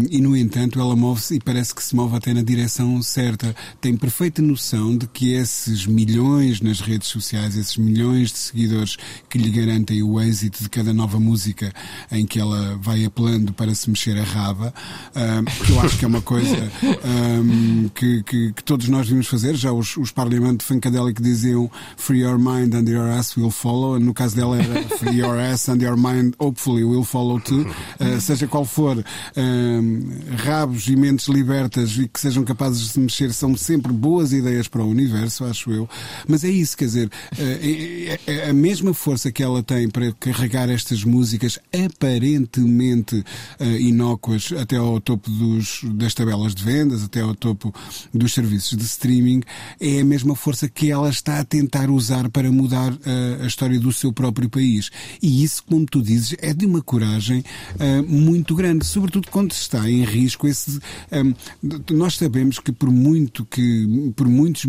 [0.09, 3.55] e no entanto ela move-se e parece que se move move até na direção certa.
[3.79, 8.97] Tem perfeita noção de que esses milhões nas redes sociais, esses milhões de seguidores
[9.29, 11.73] que lhe garantem o êxito de cada nova música
[12.11, 14.73] em que ela vai apelando para se mexer a raba,
[15.15, 16.71] uh, eu acho que é uma coisa
[17.05, 19.55] um, que, que, que, todos nós devíamos fazer.
[19.55, 23.99] Já os, os Parlamento Funkadelic diziam Free your mind and your ass will follow.
[23.99, 27.65] No caso dela era Free your ass and your mind hopefully will follow too.
[27.99, 29.03] Uh, seja qual for,
[29.37, 34.33] um, rabos e mentes libertas e que sejam capazes de se mexer são sempre boas
[34.33, 35.89] ideias para o universo, acho eu.
[36.27, 40.11] Mas é isso, quer dizer, eh, é, é a mesma força que ela tem para
[40.13, 43.23] carregar estas músicas aparentemente
[43.59, 47.73] eh, inócuas até ao topo dos, das tabelas de vendas, até ao topo
[48.13, 49.41] dos serviços de streaming,
[49.79, 52.93] é a mesma força que ela está a tentar usar para mudar
[53.41, 54.89] a, história do seu próprio país.
[55.21, 57.43] E isso, como tu dizes, é de uma coragem
[58.07, 60.79] muito grande, sobretudo quando está em risco esse.
[61.91, 64.65] Nós sabemos que por muito que, por muitos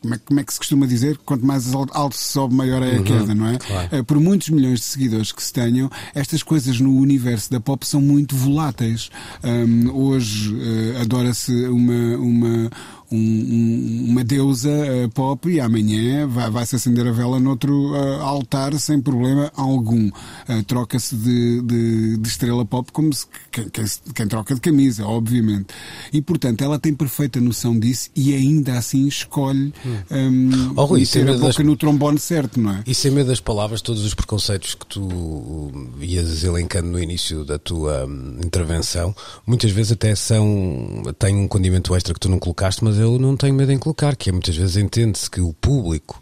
[0.00, 1.18] como é, como é, que se costuma dizer?
[1.18, 3.58] Quanto mais alto se sobe, maior é a uhum, queda, não é?
[3.58, 3.88] Claro.
[3.92, 7.86] Eh, por muitos milhões de seguidores que se tenham, estas coisas no universo da pop
[7.86, 9.10] são muito voláteis.
[9.44, 12.70] Um, hoje uh, adora-se uma, uma
[13.12, 18.22] um, uma deusa uh, pop e amanhã vai, vai, se acender a vela noutro uh,
[18.22, 20.08] altar sem problema algum.
[20.08, 25.06] Uh, Troca-se de, de, de, estrela pop como se, quem, quem, quem, troca de camisa,
[25.06, 25.68] obviamente.
[26.12, 29.72] E portanto ela tem perfeita noção disso e ainda assim escolhe
[30.10, 31.58] um, oh, Rui, ter a boca das...
[31.58, 32.82] no trombone certo, não é?
[32.86, 37.58] E sem medo das palavras, todos os preconceitos que tu ias elencando no início da
[37.58, 39.14] tua um, intervenção,
[39.46, 43.36] muitas vezes até são têm um condimento extra que tu não colocaste, mas eu não
[43.36, 46.20] tenho medo em colocar, que é muitas vezes entende-se que o público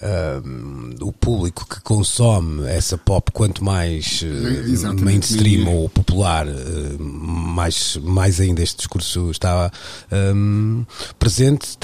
[0.00, 7.96] Uh, o público que consome essa pop, quanto mais uh, mainstream ou popular, uh, mais,
[7.96, 9.72] mais ainda este discurso está
[11.18, 11.76] presente,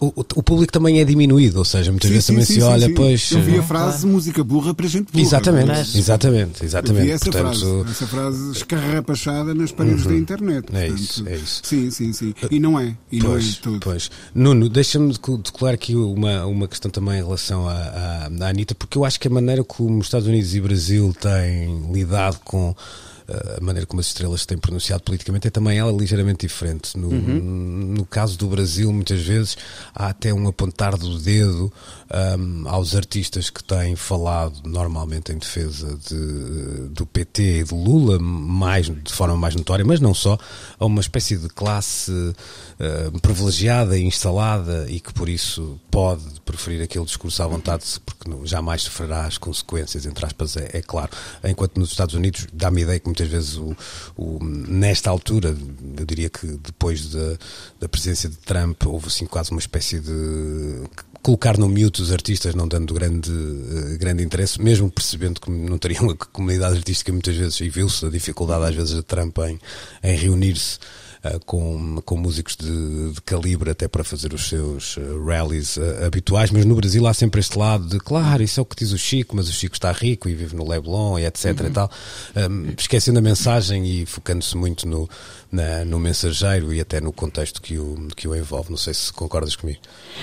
[0.00, 2.62] o, o, público também é diminuído, ou seja, muitas sim, vezes sim, também sim, se
[2.62, 3.30] olha, pois.
[3.32, 4.08] Eu vi a frase claro.
[4.08, 5.22] música burra para gente burra.
[5.22, 7.00] Exatamente, é exatamente, exatamente.
[7.00, 10.12] Eu vi essa, Portanto, frase, essa frase escarrapachada nas paredes uhum.
[10.12, 10.66] da internet.
[10.72, 11.60] É Portanto, isso, é isso.
[11.64, 12.34] Sim, sim, sim.
[12.50, 13.80] E não é, e pois, não é de todo.
[13.80, 14.10] Pois.
[14.34, 18.98] Nuno, deixa-me declarar aqui uma, uma questão também em relação à, à, à Anitta, porque
[18.98, 22.74] eu acho que a maneira como os Estados Unidos e Brasil têm lidado com
[23.28, 26.96] a maneira como as estrelas se têm pronunciado politicamente é também ela ligeiramente diferente.
[26.98, 27.94] No, uhum.
[27.96, 29.56] no caso do Brasil, muitas vezes
[29.94, 31.72] há até um apontar do dedo
[32.38, 38.18] um, aos artistas que têm falado normalmente em defesa de, do PT e de Lula,
[38.18, 40.38] mais, de forma mais notória, mas não só,
[40.78, 46.82] a uma espécie de classe uh, privilegiada e instalada e que por isso pode preferir
[46.82, 51.10] aquele discurso à vontade, porque jamais sofrerá as consequências, entre aspas, é, é claro.
[51.42, 53.76] Enquanto nos Estados Unidos dá-me ideia que muitas vezes o,
[54.16, 55.56] o, nesta altura,
[55.96, 57.38] eu diria que depois da,
[57.80, 60.82] da presença de Trump, houve assim quase uma espécie de
[61.22, 65.78] colocar no mute os artistas, não dando grande, uh, grande interesse, mesmo percebendo que não
[65.78, 69.58] teriam a comunidade artística muitas vezes, e viu-se a dificuldade às vezes de Trump em,
[70.02, 70.78] em reunir-se
[71.46, 76.64] com, com músicos de, de, calibre até para fazer os seus uh, rallies habituais, mas
[76.64, 79.34] no Brasil há sempre este lado de, claro, isso é o que diz o Chico,
[79.36, 81.66] mas o Chico está rico e vive no Leblon e etc uhum.
[81.66, 81.90] e tal,
[82.50, 85.08] um, esquecendo a mensagem e focando-se muito no,
[85.54, 88.70] na, no mensageiro e até no contexto que o, que o envolve.
[88.70, 89.80] Não sei se concordas comigo.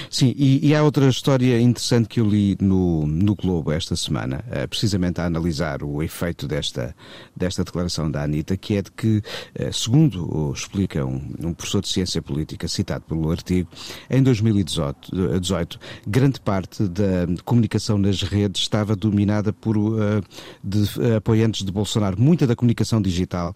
[0.09, 4.43] Sim, e, e há outra história interessante que eu li no, no Globo esta semana,
[4.47, 6.95] uh, precisamente a analisar o efeito desta,
[7.35, 11.87] desta declaração da Anitta, que é de que, uh, segundo explica um, um, professor de
[11.87, 13.69] ciência política citado pelo artigo,
[14.09, 20.21] em 2018, 18, grande parte da comunicação nas redes estava dominada por uh,
[20.63, 22.19] de, apoiantes de Bolsonaro.
[22.19, 23.53] Muita da comunicação digital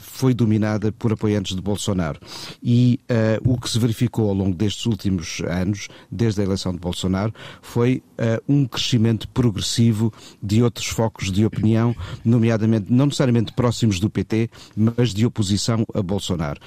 [0.00, 2.18] foi dominada por apoiantes de Bolsonaro.
[2.62, 6.78] E uh, o que se verificou ao longo destes últimos anos, desde a eleição de
[6.78, 11.94] Bolsonaro, foi uh, um crescimento progressivo de outros focos de opinião,
[12.24, 16.60] nomeadamente, não necessariamente próximos do PT, mas de oposição a Bolsonaro.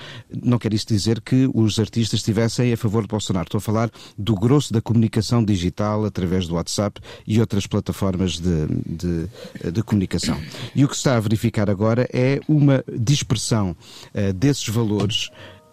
[0.43, 3.45] Não quer isso dizer que os artistas estivessem a favor de Bolsonaro.
[3.45, 8.67] Estou a falar do grosso da comunicação digital através do WhatsApp e outras plataformas de,
[8.85, 10.39] de, de comunicação.
[10.75, 13.71] E o que se está a verificar agora é uma dispersão
[14.13, 15.29] uh, desses valores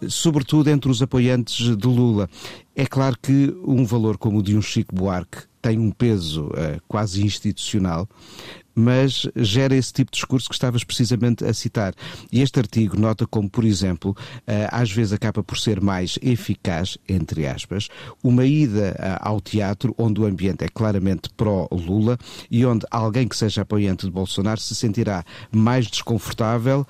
[0.09, 2.29] sobretudo entre os apoiantes de Lula.
[2.75, 6.81] É claro que um valor como o de um Chico Buarque tem um peso uh,
[6.89, 8.07] quase institucional,
[8.75, 11.93] mas gera esse tipo de discurso que estavas precisamente a citar.
[12.31, 16.97] E este artigo nota como, por exemplo, uh, às vezes acaba por ser mais eficaz,
[17.07, 17.89] entre aspas,
[18.23, 22.17] uma ida uh, ao teatro onde o ambiente é claramente pró-Lula
[22.49, 26.85] e onde alguém que seja apoiante de Bolsonaro se sentirá mais desconfortável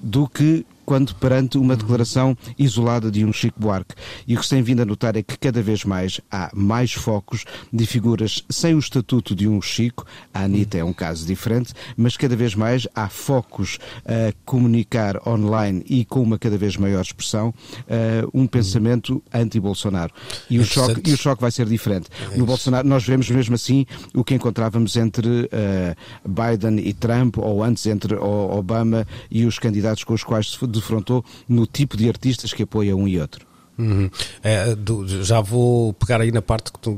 [0.00, 3.94] do que quando perante uma declaração isolada de um Chico Buarque.
[4.26, 6.92] E o que se tem vindo a notar é que cada vez mais há mais
[6.92, 11.72] focos de figuras sem o estatuto de um Chico, a Anitta é um caso diferente,
[11.96, 17.00] mas cada vez mais há focos a comunicar online e com uma cada vez maior
[17.00, 20.12] expressão uh, um pensamento anti-Bolsonaro.
[20.48, 22.08] E, o choque, e o choque vai ser diferente.
[22.32, 27.38] É no Bolsonaro, nós vemos mesmo assim o que encontrávamos entre uh, Biden e Trump,
[27.38, 32.08] ou antes entre Obama e os candidatos com os quais se defrontou no tipo de
[32.08, 33.46] artistas que apoia um e outro.
[33.76, 34.08] Uhum.
[34.42, 36.96] É, do, já vou pegar aí na parte que tu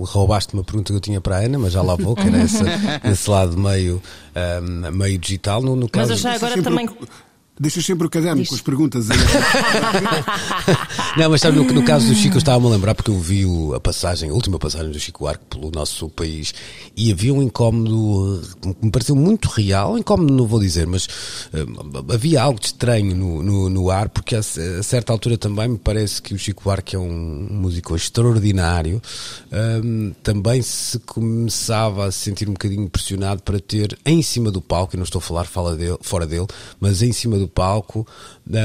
[0.00, 2.38] roubaste uma pergunta que eu tinha para a Ana, mas já lá vou, que era
[2.38, 2.64] essa,
[3.10, 4.02] esse lado meio,
[4.62, 5.62] um, meio digital.
[5.62, 6.88] No, no caso, mas já agora também.
[7.60, 9.08] Deixas sempre o caderno com as perguntas.
[11.14, 13.44] não, mas sabe, no, no caso do Chico, eu estava-me a lembrar porque eu vi
[13.76, 16.54] a passagem, a última passagem do Chico Arco pelo nosso país
[16.96, 19.98] e havia um incómodo que me pareceu muito real.
[19.98, 24.36] Incómodo não vou dizer, mas uh, havia algo de estranho no, no, no, ar, porque
[24.36, 29.02] a, a, certa altura também me parece que o Chico Arco é um músico extraordinário.
[29.52, 34.62] Um, também se começava a se sentir um bocadinho pressionado para ter em cima do
[34.62, 36.46] palco, e não estou a falar fala dele, fora dele,
[36.80, 38.06] mas em cima do palco,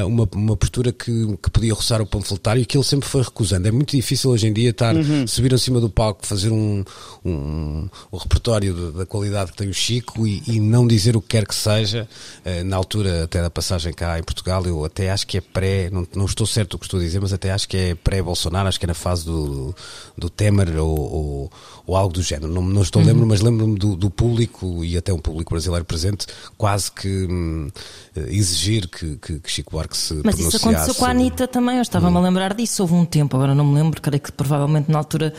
[0.05, 3.67] uma, uma postura que, que podia roçar o panfletário e que ele sempre foi recusando.
[3.67, 5.27] É muito difícil hoje em dia estar, uhum.
[5.27, 6.83] subir acima do palco, fazer um,
[7.23, 11.29] um, um repertório da qualidade que tem o Chico e, e, não dizer o que
[11.29, 12.07] quer que seja.
[12.43, 15.89] Eh, na altura até da passagem cá em Portugal, eu até acho que é pré,
[15.91, 18.67] não, não estou certo o que estou a dizer, mas até acho que é pré-Bolsonaro,
[18.67, 19.75] acho que é na fase do,
[20.17, 21.51] do Temer ou, ou,
[21.85, 22.51] ou algo do género.
[22.51, 23.07] Não, não estou uhum.
[23.07, 26.25] lembro, mas lembro-me do, do, público e até um público brasileiro presente,
[26.57, 27.69] quase que hum,
[28.27, 31.81] exigir que, que, que, Chico Buarque se Mas isso aconteceu com a Anitta também, eu
[31.81, 32.19] estava-me hum.
[32.19, 35.33] a lembrar disso, houve um tempo, agora não me lembro, creio que provavelmente na altura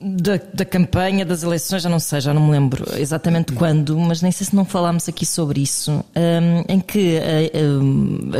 [0.00, 3.56] da, da campanha, das eleições, já não sei, já não me lembro exatamente hum.
[3.56, 7.20] quando, mas nem sei se não falámos aqui sobre isso, um, em que
[7.54, 8.30] um,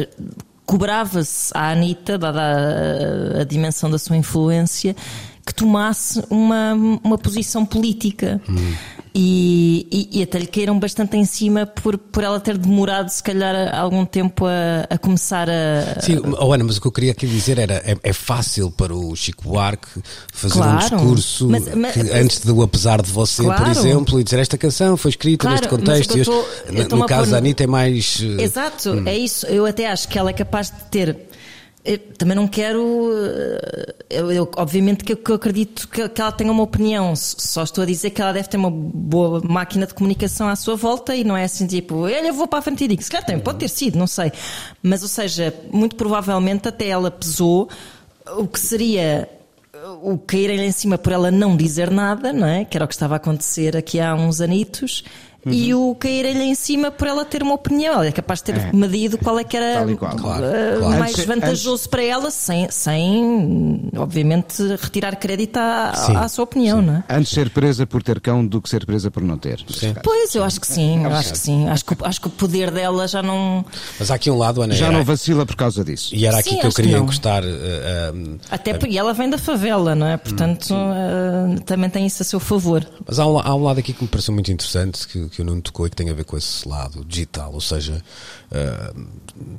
[0.64, 4.96] cobrava-se à Anitta, dada a, a dimensão da sua influência,
[5.46, 6.72] que tomasse uma,
[7.04, 8.40] uma posição política.
[8.48, 13.08] Hum e, e, e, até lhe caíram bastante em cima por, por ela ter demorado,
[13.08, 16.00] se calhar, algum tempo a, a começar a.
[16.00, 18.92] Sim, oh Ana, mas o que eu queria aqui dizer era: é, é fácil para
[18.92, 19.86] o Chico Buarque
[20.32, 20.74] fazer Claro.
[20.74, 23.70] um discurso Mas- mas- que, antes do Apesar de Você, por Claro.
[23.70, 26.12] exemplo, e dizer esta canção foi escrita Claro, neste mas contexto.
[26.14, 26.44] que eu tô-
[26.94, 28.18] eu no- caso pôr- da Anitta é mais.
[28.20, 29.46] eh, Exato, é isso.
[29.46, 31.16] Eu até acho que ela é capaz de ter.
[31.84, 33.10] Eu também não quero.
[33.12, 37.14] eh, Eu, eu- obviamente que eu, acredito que, que ela tenha uma opinião.
[37.16, 40.76] Só estou a dizer que ela deve ter uma boa máquina de comunicação à sua
[40.76, 43.02] volta e não é assim tipo, olha, vou para a frente e digo.
[43.02, 44.30] Se calhar tem, pode ter sido, não sei.
[44.82, 47.68] Mas, ou seja, muito provavelmente até ela pesou
[48.36, 49.28] o que seria
[50.02, 52.64] o caírem-lhe em cima por ela não dizer nada, não é?
[52.64, 55.02] Que era o que estava a acontecer aqui há uns anitos.
[55.46, 57.94] E o caírem-lhe em cima por ela ter uma opinião.
[57.94, 58.70] Ela é capaz de ter É.
[58.72, 60.16] medido qual é que era qual.
[60.16, 60.98] Claro, eh, claro.
[60.98, 66.80] mais Antes- vantajoso para ela, sem, sem, obviamente, retirar crédito à, Sim, à sua opinião,
[66.82, 67.04] não é?
[67.08, 69.64] Antes ser presa por ter cão do que ser presa por não ter.
[69.64, 69.94] caso.
[70.02, 71.68] Pois, eu acho que sim, eu acho que sim.
[71.68, 73.64] Acho que, o- acho que o poder dela já não.
[73.98, 74.74] Mas há aqui um lado, Ana.
[74.74, 76.14] Já era- não vacila por causa disso.
[76.14, 77.04] E era aqui Sim, que eu que queria não.
[77.04, 77.42] encostar.
[77.44, 78.12] eh, eh,
[78.50, 80.16] Até porque ela vem da favela, não é?
[80.16, 82.86] Portanto, eh, também tem isso a seu favor.
[83.06, 85.44] Mas há um, há um lado aqui que me pareceu muito interessante que, que o
[85.44, 88.02] Nuno tocou e que tem a ver com esse lado digital, ou seja,
[88.54, 88.92] ah,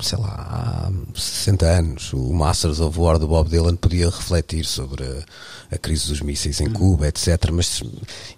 [0.00, 5.04] sei lá, há 60 anos o Masters of War do Bob Dylan podia refletir sobre
[5.04, 7.50] a, a crise dos mísseis em Cuba, etc.
[7.52, 7.82] Mas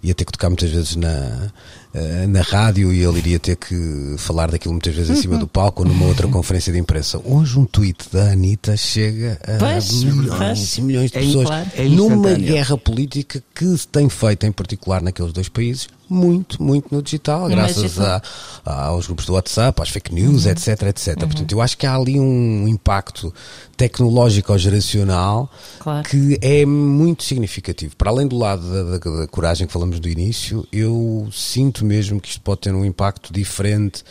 [0.03, 1.53] ia ter que tocar muitas vezes na,
[1.95, 5.47] ah, na rádio e ele iria ter que falar daquilo muitas vezes em cima do
[5.47, 7.21] palco ou numa outra conferência de imprensa.
[7.25, 11.71] Hoje um tweet da Anitta chega a Pois, milhões e milhões de É pessoas claro.
[11.77, 16.89] É numa guerra política que se tem feito, em particular naqueles dois países, muito, muito
[16.95, 18.23] no digital, No graças digital.
[18.65, 21.17] a- a- aos grupos do WhatsApp, às fake news, etc, etc.
[21.19, 23.33] Portanto, eu acho que há ali um impacto
[23.77, 26.09] tecnológico ou geracional Claro.
[26.09, 27.95] que é muito significativo.
[27.97, 32.21] Para além do lado da, da- da coragem que falamos do início, eu sinto mesmo
[32.21, 34.03] que isto pode ter um impacto diferente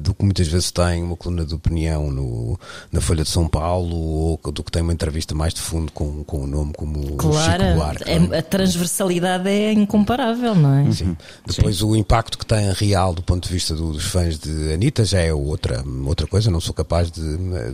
[0.00, 2.58] do que muitas vezes tem uma coluna de opinião no,
[2.92, 6.22] na Folha de São Paulo ou do que tem uma entrevista mais de fundo com,
[6.24, 8.04] com um nome como o Chico Claro, Buarque.
[8.10, 8.38] é- é?
[8.38, 10.92] a transversalidade é incomparável, não é?
[10.92, 11.16] Sim.
[11.46, 15.04] Depois o impacto que tem real do ponto de vista do- dos fãs de Anitta
[15.04, 17.22] já é outra, outra coisa, não sou capaz de,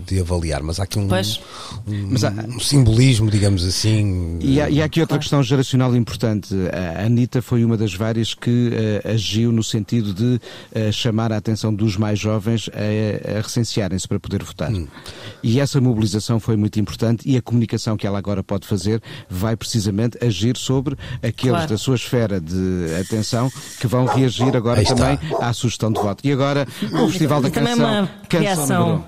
[0.07, 1.41] de avaliar, mas há aqui um, Pois.
[1.87, 4.39] um, Mas há- um simbolismo, digamos assim.
[4.41, 6.55] E há, e há aqui outra questão geracional importante.
[6.99, 10.41] A Anitta foi uma das várias que eh, agiu no sentido de
[10.75, 14.70] eh, chamar a atenção dos mais jovens a, a recensearem-se para poder votar.
[15.42, 19.57] E essa mobilização foi muito importante e a comunicação que ela agora pode fazer vai
[19.57, 21.68] precisamente agir sobre aqueles Claro.
[21.70, 24.94] da sua esfera de atenção que vão reagir agora Aí está.
[25.16, 26.26] também à sugestão de voto.
[26.26, 28.01] E agora o Festival da também Canção.
[28.03, 29.05] uma Canção.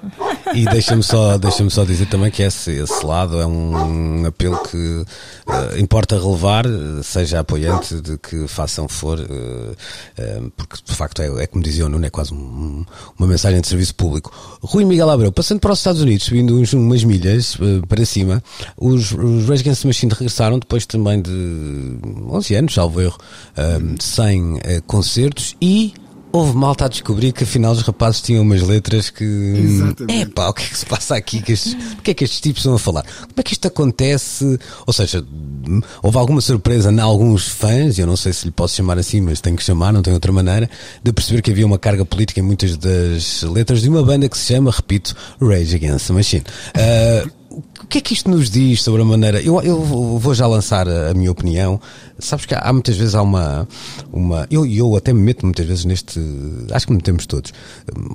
[0.54, 5.04] E deixa-me só, deixa só dizer também que esse, esse lado é um apelo que
[5.48, 9.74] eh, importa relevar, eh, seja apoiante de que façam for, eh,
[10.16, 12.77] eh, porque de facto é, é como dizia o Nuno, é quase um-
[13.18, 14.32] uma mensagem de serviço público.
[14.60, 18.42] Rui Miguel Abreu, passando para os Estados Unidos, subindo uns, umas milhas eh, para cima,
[18.76, 21.98] os, os Rage Against the Machine regressaram depois também de
[22.28, 23.18] 11 anos, salvo erro,
[23.56, 25.94] eh, sem eh, concertos e
[26.30, 29.24] Houve malta a descobrir que afinal os rapazes tinham umas letras que.
[29.24, 30.22] Exatamente.
[30.22, 31.40] É pá, o que é que se passa aqui?
[31.40, 33.02] Que estes, o que é que estes tipos estão a falar?
[33.02, 34.58] Como é que isto acontece?
[34.86, 35.24] Ou seja,
[35.66, 39.20] hum, houve alguma surpresa em alguns fãs, eu não sei se lhe posso chamar assim,
[39.20, 40.68] mas tenho que chamar, não tem outra maneira,
[41.02, 44.36] de perceber que havia uma carga política em muitas das letras de uma banda que
[44.36, 46.44] se chama, repito, Rage Against the Machine.
[46.74, 47.37] Ah,
[47.82, 49.40] o que é que isto nos diz sobre a maneira?
[49.40, 49.80] Eu, eu
[50.18, 51.80] vou já lançar a, a minha opinião.
[52.18, 53.66] Sabes que há, há muitas vezes há uma.
[54.12, 56.20] uma eu, eu até me meto muitas vezes neste.
[56.72, 57.52] Acho que metemos todos.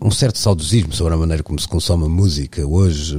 [0.02, 3.18] Um certo saudosismo sobre a maneira como se consome a música hoje,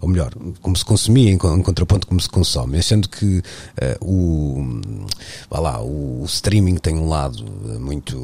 [0.00, 3.42] ou melhor, como se consumia em, em contraponto como se consome, achando que
[3.80, 4.80] eh, o.
[5.50, 7.44] Vá lá, o, streaming tem um lado
[7.74, 8.16] eh, muito.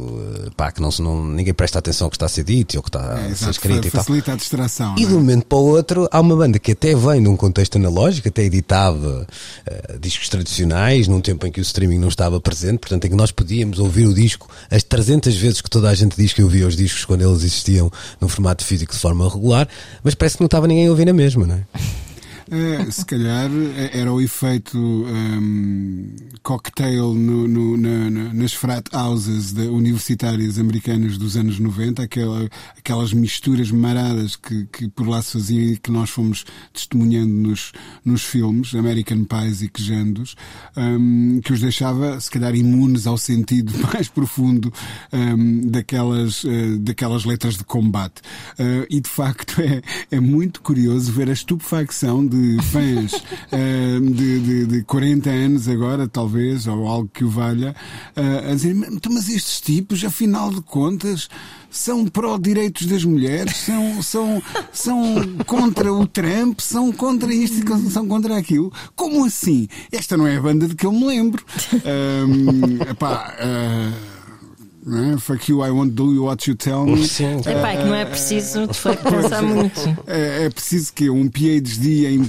[0.47, 2.79] eh, pá, que não, não, ninguém presta atenção ao que está a ser dito ou
[2.79, 4.03] ao que está É, a ser escrito e tal.
[4.03, 4.95] facilita a distração.
[4.99, 5.21] E de não um é?
[5.21, 8.43] momento para o outro, há uma banda que até vem de um contexto analógico, até
[8.43, 9.27] editava
[9.67, 13.17] eh, discos tradicionais, num tempo em que o streaming não estava presente, portanto, em que
[13.17, 16.67] nós podíamos ouvir o disco as 300 vezes que toda a gente diz que ouvia
[16.67, 19.69] os discos quando eles existiam no formato físico de forma regular,
[20.03, 21.65] mas parece que não estava ninguém a ouvir na mesma, não é?
[22.51, 28.87] É, se calhar é- era o efeito hum, cocktail no- no- na- na- nas frat
[28.93, 35.23] houses de- universitárias americanas dos anos 90, aquela, aquelas misturas maradas que, que por lá
[35.23, 37.73] se faziam e que nós fomos testemunhando nos,
[38.05, 40.37] nos filmes, American Pies e quejandos,
[40.77, 44.73] hum, que os deixava se calhar imunes ao sentido mais profundo
[45.13, 48.21] hum, daquelas, eh, daquelas letras de combate.
[48.59, 49.81] Eh, e de facto é,
[50.11, 55.69] é muito curioso ver a estupefacção de de fãs uh, de, de, de 40 anos
[55.69, 57.75] agora, talvez, ou algo que o valha,
[58.17, 61.29] uh, a dizer, mas estes tipos, afinal de contas,
[61.71, 64.43] são pró-direitos das mulheres, são, são,
[64.73, 68.73] são contra o Trump, são contra isto, são contra aquilo.
[68.95, 69.67] Como assim?
[69.91, 71.45] Esta não é a banda de que eu me lembro.
[71.85, 74.14] Um, epá, uh,
[74.87, 75.17] é?
[75.19, 77.07] Fuck you, I won't do what you tell me.
[77.07, 77.41] Sim.
[77.47, 79.81] É pá, que não é preciso de facto pensar muito.
[80.07, 82.23] É, é, preciso que um PhD em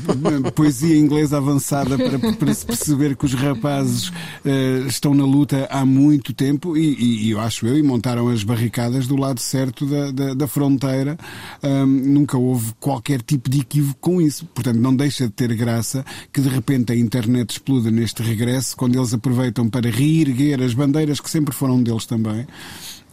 [0.55, 5.85] poesia inglesa avançada para, para se perceber que os rapazes uh, estão na luta há
[5.85, 9.85] muito tempo e, e, e, eu acho eu, e montaram as barricadas do lado certo
[9.85, 11.17] da, da, da fronteira.
[11.61, 14.45] Um, nunca houve qualquer tipo de equívoco com isso.
[14.45, 18.97] Portanto, não deixa de ter graça que de repente a internet exploda neste regresso quando
[18.97, 22.44] eles aproveitam para reerguer as bandeiras que sempre foram deles também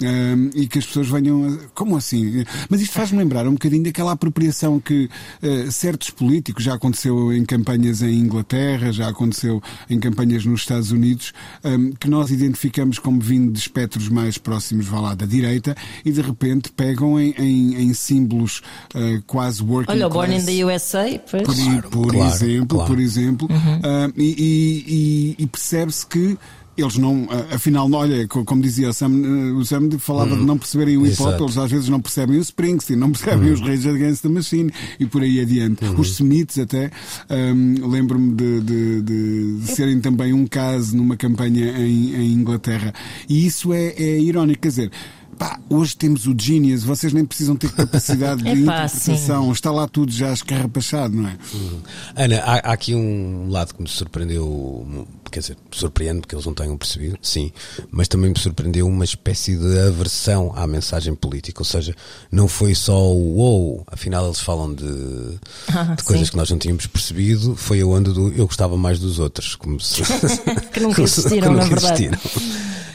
[0.03, 1.45] um, e que as pessoas venham.
[1.47, 1.59] A...
[1.75, 2.45] Como assim?
[2.69, 5.09] Mas isto faz-me lembrar um bocadinho daquela apropriação que
[5.43, 10.91] uh, certos políticos, já aconteceu em campanhas em Inglaterra, já aconteceu em campanhas nos Estados
[10.91, 11.33] Unidos,
[11.65, 16.11] um, que nós identificamos como vindo de espectros mais próximos, vá lá, da direita, e
[16.11, 18.61] de repente pegam em, em, em símbolos
[18.95, 20.13] uh, quase working Olha, class.
[20.15, 21.43] Born in the USA, pois.
[21.45, 22.93] Por, Claro, por claro, exemplo, claro.
[22.93, 24.13] por exemplo, Uhum.
[24.17, 26.37] e, e- e- e percebe-se que
[26.77, 30.57] eles não, afinal, olha, co- como dizia o Sam, ah, o Sam falava de não
[30.57, 33.89] perceberem o hip hop, eles às vezes não percebem o Springsteen, não percebem os Rage
[33.89, 35.85] Against the Machine e por aí adiante.
[36.01, 36.91] Os Smiths até,
[37.29, 42.93] ahm, lembro-me de, de- de- de serem também um caso numa campanha em, em Inglaterra.
[43.29, 44.91] E isso é, é irónico, quer dizer.
[45.43, 49.89] Pá, hoje temos o Genius, vocês nem precisam ter capacidade de Epá, interpretação, está lá
[49.89, 51.37] tudo já escarrapachado, não é?
[52.15, 56.55] Ana, há, há aqui um lado que me surpreendeu, quer dizer, surpreende porque eles não
[56.55, 57.51] tenham percebido, sim,
[57.91, 61.93] mas também me surpreendeu uma espécie de aversão à mensagem política, ou seja,
[62.31, 64.85] não foi só o wow, afinal eles falam de,
[65.75, 66.31] Ah, de coisas sim.
[66.31, 69.81] que nós não tínhamos percebido, foi a onda do eu gostava mais dos outros, como
[69.81, 70.03] se,
[70.73, 72.11] Que nunca existiram, que na verdade.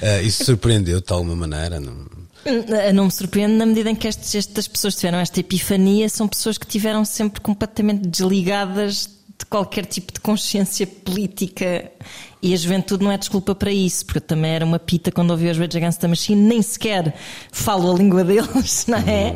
[0.01, 2.16] Ah, isso surpreendeu de alguma maneira, não?
[2.93, 6.57] Não me surpreende na medida em que estes, estas pessoas tiveram esta epifania são pessoas
[6.57, 11.91] que tiveram sempre completamente desligadas de qualquer tipo de consciência política
[12.41, 15.31] e a juventude não é desculpa para isso, porque eu também era uma pita quando
[15.31, 17.15] ouvi os Rage Against the Machine, nem sequer
[17.51, 19.33] falo a língua deles, não é?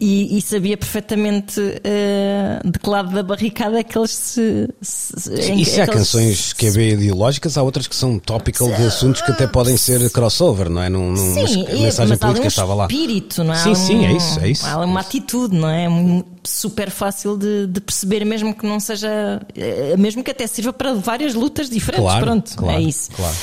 [0.00, 4.68] E, e sabia perfeitamente eh, de que lado da barricada é que eles se.
[4.80, 7.96] se em- E se é há eles canções que é bem ideológicas, há outras que
[7.96, 10.88] são topical de assuntos que até podem ser crossover, não é?
[10.88, 12.84] Num, num, Sim, mas a é, mensagem mas política um estava lá.
[12.84, 13.56] espírito, não é?
[13.56, 14.66] Sim, Há sim, um- é isso, é isso.
[14.66, 15.88] Há uma atitude, não é?
[15.88, 19.40] Um- Super fácil de, de perceber, mesmo que não seja.
[19.56, 22.04] eh, Mesmo que até sirva para várias lutas diferentes.
[22.08, 23.10] Claro, Pronto, claro, é isso.
[23.12, 23.36] claro.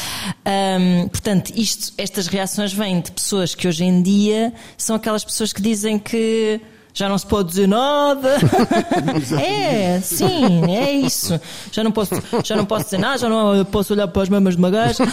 [0.45, 5.51] Ahm, portanto, isto, estas reações vêm de pessoas que hoje em dia são aquelas pessoas
[5.53, 6.61] que dizem que.
[6.95, 8.37] Já não se pode dizer nada.
[9.41, 11.41] é, sim, é isso.
[11.71, 12.11] Já não posso,
[12.43, 15.03] já não posso dizer nada, já não posso olhar para as mamas de uma gaja.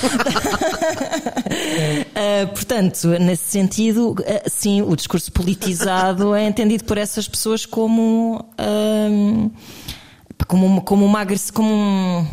[2.21, 4.17] Uh, portanto, nesse sentido, uh,
[4.47, 9.51] sim, o discurso politizado é entendido por essas pessoas como um,
[10.47, 12.27] como uma, como uma agressão, como um,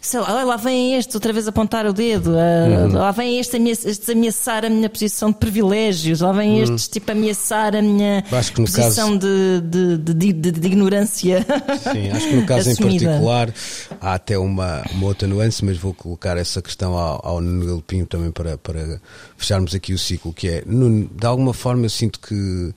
[0.00, 4.08] sei lá, lá vem este outra vez apontar o dedo, uh, lá vem este, estes
[4.08, 8.24] ameaçar a minha posição de privilégios, lá vem estes tipo ameaçar a minha
[8.64, 11.44] posição de, de, de, de- de ignorância.
[11.92, 13.04] Sim, acho que no caso em assumida.
[13.06, 13.54] particular
[14.00, 18.06] há até uma, uma outra nuance, mas vou colocar essa questão ao, ao Nuno Galpinho
[18.06, 19.00] também para, para
[19.36, 22.72] fecharmos aqui o ciclo, que é, Nuno, de alguma forma eu sinto que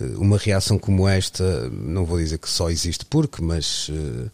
[0.00, 4.28] eh, uma reação como esta, não vou dizer que só existe porque, mas eh,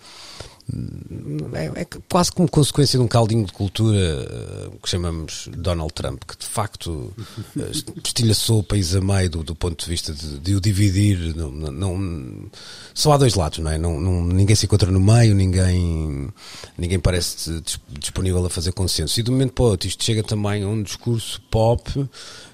[1.55, 6.23] é, é quase como consequência de um caldinho de cultura eh, que chamamos Donald Trump,
[6.25, 7.13] que de facto
[7.59, 7.71] eh,
[8.05, 11.35] estilhaçou o país a meio do, do ponto de vista de, de o dividir.
[11.35, 12.51] Não, não-
[12.95, 13.79] só há dois lados, não é?
[13.79, 16.29] Não, não- ninguém se encontra no meio, ninguém,
[16.77, 19.19] ninguém parece dis- disponível a fazer consenso.
[19.19, 21.91] E de um momento para o outro, isto chega também a um discurso pop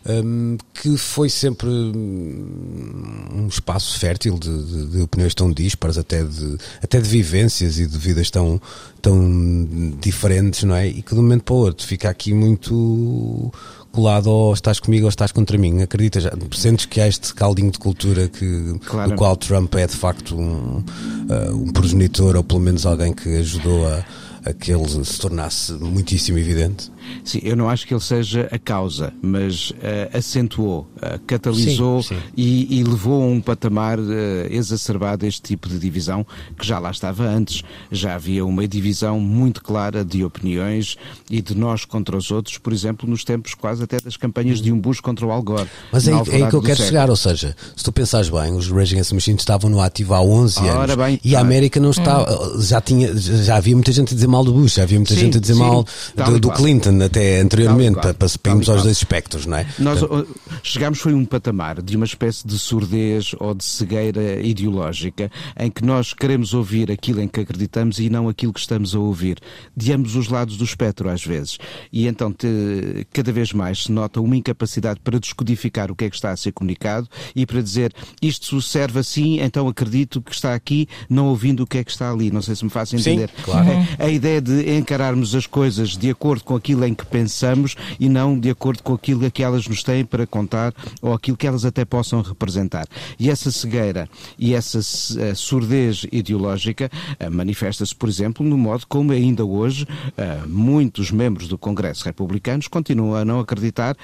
[0.06, 6.22] hum, que foi sempre hum, um espaço fértil de, de- de opiniões tão dispares, até
[6.24, 8.60] de, até de vivências e de vidas tão,
[9.00, 10.86] tão diferentes, não é?
[10.86, 13.52] E que de um momento para o outro fica aqui muito
[13.92, 15.82] colado ou estás comigo ou estás contra mim.
[15.82, 16.30] Acredita já?
[16.52, 19.10] Sentes que há este caldinho de cultura que, Claro.
[19.10, 20.82] do qual Trump é de facto um,
[21.30, 24.04] ah, um progenitor ou pelo menos alguém que ajudou a,
[24.44, 26.90] a que ele se tornasse muitíssimo evidente?
[27.24, 32.16] Sim, eu não acho que ele seja a causa, mas uh, acentuou, uh, catalisou Sim,
[32.16, 32.22] sim.
[32.36, 34.04] E, e levou a um patamar uh,
[34.50, 36.26] exacerbado este tipo de divisão
[36.58, 37.62] que já lá estava antes.
[37.90, 40.96] Já havia uma divisão muito clara de opiniões
[41.30, 44.72] e de nós contra os outros, por exemplo, nos tempos quase até das campanhas de
[44.72, 45.68] um Bush contra o Al Gore.
[45.92, 46.86] Mas é, é aí que eu quero século.
[46.86, 50.14] chegar, ou seja, se tu pensares bem, os Rage Against the Machine estavam no ativo
[50.14, 51.42] há 11 Ora anos bem, e a ah.
[51.42, 52.26] América não está,
[52.60, 55.20] já tinha, já havia muita gente a dizer mal do Bush, já havia muita Sim,
[55.20, 55.84] gente a dizer sim, mal
[56.14, 56.50] do, do.
[56.50, 59.66] Clinton até anteriormente, Tal e para, irmos aos dois espectros, não é?
[59.78, 65.30] Nós Portanto, chegámos foi um patamar de uma espécie de surdez ou de cegueira ideológica
[65.58, 68.98] em que nós queremos ouvir aquilo em que acreditamos e não aquilo que estamos a
[68.98, 69.38] ouvir,
[69.76, 71.58] de ambos os lados do espectro às vezes.
[71.92, 76.10] E então te- cada vez mais se nota uma incapacidade para descodificar o que é
[76.10, 77.92] que está a ser comunicado e para dizer
[78.22, 82.10] isto serve assim, então acredito que está aqui, não ouvindo o que é que está
[82.10, 82.30] ali.
[82.30, 83.30] Não sei se me faço Sim, entender.
[83.42, 83.68] claro.
[83.98, 88.08] A, a ideia de encararmos as coisas de acordo com aquilo em que pensamos e
[88.08, 91.64] não de acordo com aquilo que elas nos têm para contar ou aquilo que elas
[91.64, 92.86] até possam representar.
[93.18, 94.08] E essa cegueira
[94.38, 100.40] e essa eh, surdez ideológica eh, manifesta-se, por exemplo, no modo como ainda hoje eh,
[100.46, 103.96] muitos membros do Congresso republicanos continuam a não acreditar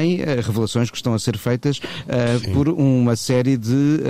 [0.00, 1.80] em revelações que estão a ser feitas
[2.52, 4.00] por uma série de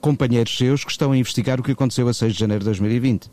[0.00, 3.30] companheiros seus que estão a investigar o que aconteceu a 6 de janeiro de 2020.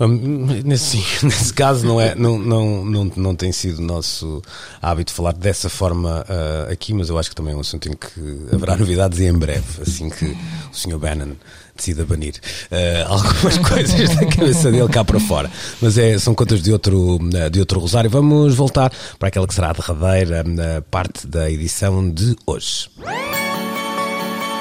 [0.00, 4.42] Hum, Nesse, nesse caso não, é, não, não, não, não tem sido nosso
[4.80, 7.92] hábito falar dessa forma ah, aqui, mas eu acho que também é um assunto em
[7.92, 10.36] que haverá novidades e em breve, assim que o
[10.72, 10.98] Sr.
[10.98, 11.34] Bannon
[11.76, 12.34] decida banir
[12.70, 15.50] ah, algumas coisas da cabeça dele cá para fora.
[15.82, 18.08] Mas é, são contas de outro, ah, de outro rosário.
[18.08, 20.44] Vamos voltar para aquela que será a derradeira
[20.90, 22.88] parte da edição de hoje.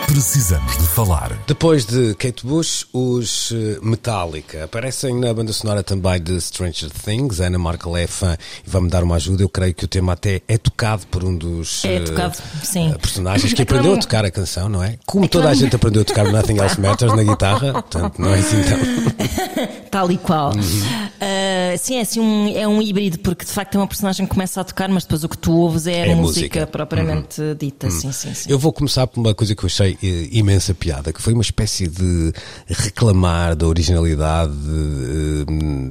[0.10, 1.32] Precisamos de falar.
[1.47, 7.39] Depois de Kate Bush, os eh, Metallica aparecem na banda sonora também de Stranger Things.
[7.39, 8.36] A Ana Markel é fã
[8.66, 9.43] e vai-me dar uma ajuda.
[9.43, 12.91] Eu creio que o tema até é tocado por um dos É eh, tocado, sim.
[12.91, 14.97] eh, personagens que É que aprendeu a não- tocar a canção, não é?
[15.05, 18.34] Como É toda a gente aprendeu a tocar Nothing Else Matters na guitarra, portanto, não
[18.34, 19.70] é assim tão.
[19.89, 20.53] Tal e qual.
[20.53, 21.09] Uhum.
[21.21, 24.31] Ah, sim, é assim um, é um híbrido, porque de facto é uma personagem que
[24.31, 26.59] começa a tocar, mas depois o que tu ouves é, É a música, música.
[26.61, 26.65] Uhum.
[26.67, 27.89] propriamente dita.
[27.89, 28.51] Sim, sim, sim.
[28.51, 31.41] Eu vou começar por uma coisa que eu achei eh, imensa piada, que foi uma
[31.41, 32.31] espécie de
[32.67, 35.45] reclamar da originalidade, eh,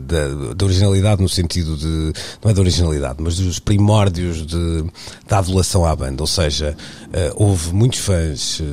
[0.07, 4.84] da, da originalidade no sentido de, não é da originalidade, mas dos primórdios de,
[5.28, 6.22] da adulação à banda.
[6.22, 6.76] Ou seja,
[7.12, 8.64] eh, houve muitos fãs eh,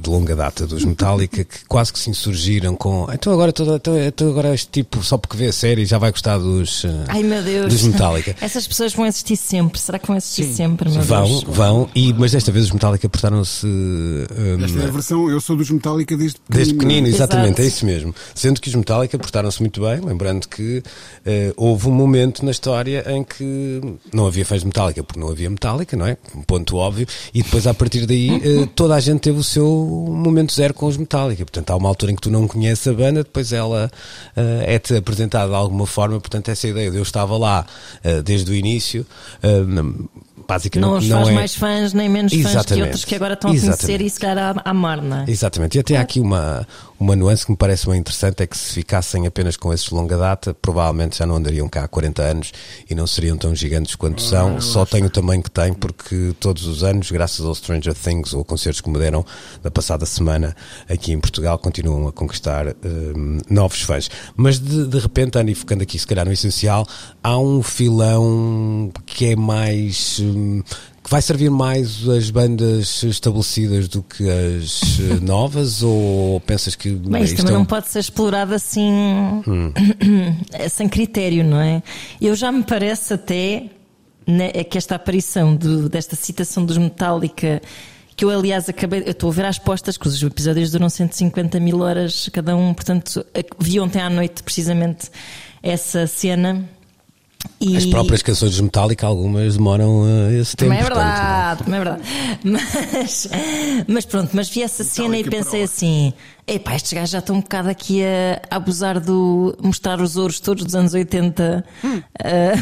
[0.00, 3.98] de longa data dos Metallica que quase que se insurgiram com, então agora, toda, então,
[3.98, 7.22] então agora este tipo, só porque vê a série, já vai gostar dos, eh, Ai
[7.22, 7.72] meu Deus.
[7.72, 8.34] dos Metallica.
[8.40, 9.78] Essas pessoas vão existir sempre.
[9.80, 10.54] Será que vão existir Sim.
[10.54, 11.42] sempre, meu Vão, Deus?
[11.44, 15.56] vão, e, mas desta vez os Metallica portaram-se eh, Esta é a versão, eu sou
[15.56, 16.56] dos Metallica desde pequenino.
[16.64, 17.62] Desde pequenino, exatamente, Exato.
[17.62, 18.14] é isso mesmo.
[18.34, 20.82] Sendo que os Metallica portaram-se muito bem, lembrando que
[21.24, 23.80] eh, houve um momento na história em que
[24.12, 26.16] não havia fãs de Metallica, porque não havia Metallica, não é?
[26.34, 29.66] Um ponto óbvio, e depois a partir daí eh, toda a gente teve o seu
[30.10, 31.44] momento zero com os Metallica.
[31.44, 33.90] Portanto, há uma altura em que tu não conheces a banda, depois ela
[34.36, 37.66] eh, é-te apresentada de alguma forma, portanto, essa ideia de eu estava lá
[38.02, 39.06] eh, desde o início,
[39.42, 39.62] eh,
[40.46, 41.32] basicamente Não os não faz é.
[41.32, 42.82] mais fãs nem menos fãs que Exatamente.
[42.84, 44.06] outros que agora estão a conhecer Exatamente.
[44.06, 45.24] e se calhar a amar, não é?
[45.28, 45.76] Exatamente.
[45.76, 46.66] E até há aqui uma,
[46.98, 49.94] uma nuance que me parece bem interessante: é que se ficassem apenas com esses de
[49.94, 52.52] longa data, provavelmente já não andariam cá há 40 anos
[52.88, 54.60] e não seriam tão gigantes quanto são.
[54.60, 58.44] Só têm o tamanho que têm, porque todos os anos, graças ao Stranger Things ou
[58.44, 59.24] concertos que me deram
[59.62, 60.56] na passada semana
[60.88, 64.10] aqui em Portugal, continuam a conquistar hum, novos fãs.
[64.36, 66.86] Mas de, de repente, Ana, e focando aqui se calhar no essencial,
[67.22, 70.18] há um filão que é mais.
[70.20, 70.62] hum,
[71.04, 76.88] que vai servir mais as bandas estabelecidas do que as eh, novas ou pensas que
[76.90, 78.90] Bem, isto isto também é um- não pode ser explorado assim
[80.70, 81.82] sem critério, não é?
[82.20, 83.64] Eu já me parece até
[84.26, 87.60] né, é que esta aparição do- desta citação dos Metallica,
[88.16, 91.60] que eu aliás acabei, eu estou a ver às postas, que os episódios duram 150
[91.60, 93.24] mil horas cada um, portanto
[93.58, 95.10] vi ontem à noite precisamente
[95.62, 96.66] essa cena.
[97.60, 97.76] E...
[97.76, 100.70] As próprias canções dos Metallica, algumas demoram eh, esse tempo.
[100.70, 102.02] Também é portanto, verdade, também é verdade.
[102.44, 103.28] Mas,
[103.88, 106.12] mas pronto, mas vi essa cena e pensei assim:
[106.46, 109.56] epá, estes gajos já estão um bocado aqui a, abusar do.
[109.62, 111.64] mostrar os ouros todos dos anos 80
[112.22, 112.52] eh,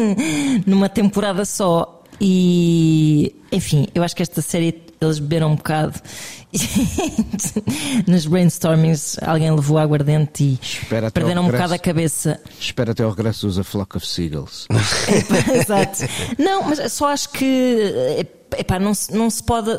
[0.66, 2.02] numa temporada só.
[2.20, 4.72] E enfim, eu acho que esta série
[5.04, 5.98] eles beberam um bocado.
[8.06, 11.62] Nos brainstormings alguém levou aguardente e Espera perderam um regresso.
[11.62, 12.40] bocado a cabeça.
[12.60, 14.66] Espera até ao regresso dos A Flock of Seagulls.
[15.54, 16.04] Exato.
[16.38, 18.26] Não, mas só acho que
[18.58, 19.70] epá, não, se, não se pode.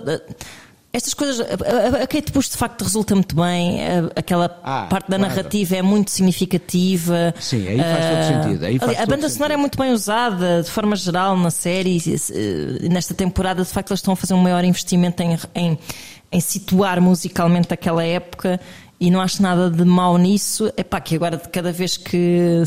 [0.95, 4.85] Estas coisas, a, a- a Kate Bush de facto resulta muito bem, a- aquela Ah,
[4.87, 5.35] parte da claro.
[5.35, 7.33] narrativa é muito significativa.
[7.39, 10.61] Sim, aí faz todo Ah, sentido, faz a todo banda sonora é muito bem usada,
[10.61, 11.97] de forma geral, na série.
[12.31, 15.79] eh, Nesta temporada, de facto, eles estão a fazer um maior investimento em, em,
[16.31, 18.59] em situar musicalmente aquela época
[18.99, 20.71] e não acho nada de mau nisso.
[20.77, 22.61] É pá, que agora, de cada vez que.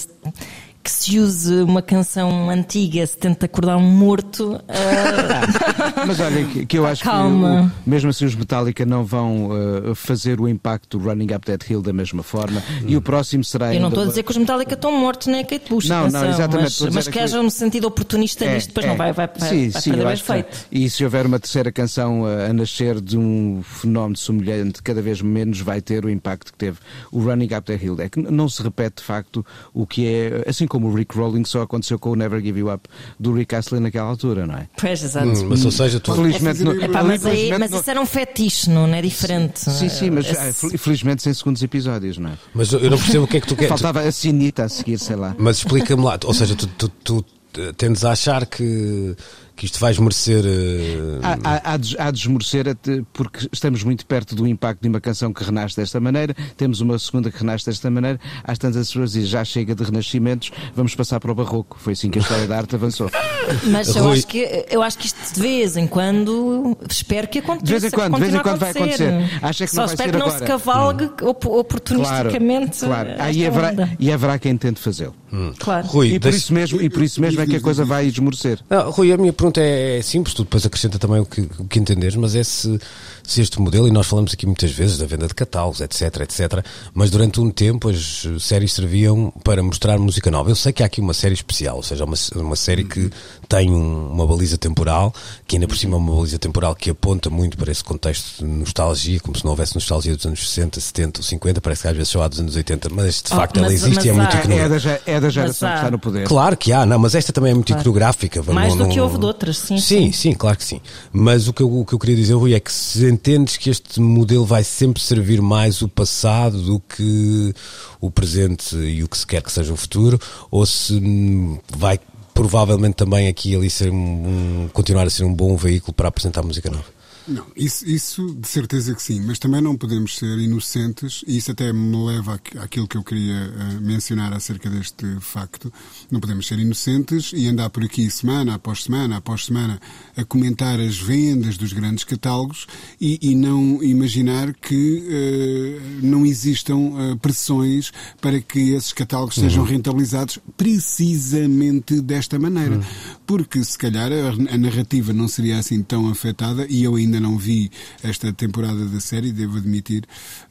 [0.86, 4.60] Que se use uma canção antiga, se tenta acordar um morto.
[4.68, 7.72] ah, Mas olha, que, que eu acho Calma.
[7.84, 9.48] que o- mesmo assim os Metallica não vão
[9.90, 13.42] uh, fazer o impacto do Running Up That Hill da mesma forma e o próximo
[13.42, 15.88] será Eu não estou a dizer que os Metallica estão mortos, nem a Kate Bush.
[15.88, 18.86] Não, não, exatamente, Mas, a mas que que- haja um sentido oportunista É, nisto, depois
[18.86, 18.88] é.
[18.88, 20.66] não vai, vai, vai, sim, vai sim, perder bem feito.
[20.70, 25.20] E se houver uma terceira canção uh, a nascer de um fenómeno semelhante, cada vez
[25.20, 26.78] menos vai ter o impacto que teve
[27.10, 27.96] o Running Up the Hill.
[28.00, 31.44] É que não se repete de facto o que é, assim como o Rick Rolling
[31.44, 34.68] só aconteceu com o Never Give You Up do Rick Astley naquela altura, não é?
[34.80, 35.26] Pois, exato.
[35.28, 38.06] Hum, mas ou seja, tu, Felizmente, fazer- no- Epá, mas, aí, mas isso era um
[38.06, 39.58] fetiche, não é diferente.
[39.60, 42.34] Sim, sim, mas Esse- ah, fel- felizmente sem segundos episódios, não é?
[42.54, 43.68] mas eu não percebo o que é que tu queres.
[43.68, 45.34] Faltava a Sinita a seguir, sei lá.
[45.38, 47.24] Mas explica-me lá, ou seja, tu, tu, tu,
[47.58, 49.14] eh, tendes a achar que,
[49.56, 50.44] que isto vai esmorecer.
[50.44, 51.38] eh, Há,
[51.70, 52.76] há, há de- há de esmorecer
[53.12, 56.98] porque estamos muito perto do impacto de uma canção que renasce desta maneira, temos uma
[56.98, 60.94] segunda que renasce desta maneira, às tantas as pessoas dizem já chega de renascimentos, vamos
[60.94, 61.76] passar para o barroco.
[61.80, 63.10] Foi assim que a história da arte avançou.
[63.70, 67.38] Mas eu Rui- acho, que, eu acho que isto de vez em quando espero que
[67.38, 67.64] aconteça.
[67.64, 69.12] De vez em quando, de vez em quando vai acontecer.
[69.42, 70.38] Acha que Só não vai espero ser que não agora.
[70.38, 72.78] se cavalgue op- oportunisticamente.
[72.80, 73.08] claro.
[73.10, 75.14] esta Aí haverá, e haverá quem tente fazê-lo.
[75.58, 75.86] Claro.
[75.86, 78.06] Rui, E por deixa- isso mesmo, e por isso mesmo é que a coisa vai
[78.06, 78.58] esmorecer.
[78.70, 81.64] Não, Rui, a minha pergunta é, é simples, tu depois acrescenta também o que, o
[81.64, 82.78] que entenderes, mas é se,
[83.26, 86.64] se este modelo, e nós falamos aqui muitas vezes da venda de catálogos, etc, etc,
[86.94, 90.50] mas durante um tempo as séries serviam para mostrar música nova.
[90.50, 93.10] Eu sei que há aqui uma série especial, ou seja, uma, uma série que
[93.48, 95.12] tem um- uma baliza temporal,
[95.46, 98.44] que ainda por cima é uma baliza temporal que aponta muito para esse contexto de
[98.50, 101.96] nostalgia, como se não houvesse nostalgia dos anos 60, 70 ou 50, parece que às
[101.96, 104.12] vezes só há dos anos 80, mas de Oh, facto ela mas- existe e é
[104.12, 104.68] muito É iconográfica.
[104.68, 106.26] da, ge- é da geração que está no poder.
[106.26, 108.42] Claro que há, não, mas esta também é muito iconográfica.
[108.42, 109.78] Mais não- do que não- houve de outras, sim.
[109.78, 110.80] Sim, sim, claro que sim.
[111.12, 113.70] Mas o que, eu, o que eu queria dizer, Rui, é que se entendes que
[113.70, 117.54] este modelo vai sempre servir mais o passado do que
[118.00, 121.98] o presente e o que se quer que seja o futuro, ou se hum, vai
[122.34, 126.70] provavelmente também aqui ali ser um- continuar a ser um bom veículo para apresentar música
[126.70, 126.95] nova.
[127.28, 131.50] Não, isso, isso de certeza que sim, mas também não podemos ser inocentes, e isso
[131.50, 135.72] até me leva àqu- àquilo que eu queria eh, mencionar acerca deste facto.
[136.10, 139.80] Não podemos ser inocentes e andar por aqui semana após semana após semana
[140.16, 142.66] a comentar as vendas dos grandes catálogos
[143.00, 149.64] e, e não imaginar que eh, não existam eh, pressões para que esses catálogos sejam
[149.64, 152.80] rentabilizados precisamente desta maneira.
[153.26, 157.36] Porque se calhar a, a narrativa não seria assim tão afetada e eu ainda não
[157.38, 157.70] vi
[158.02, 160.04] esta temporada da série, devo admitir,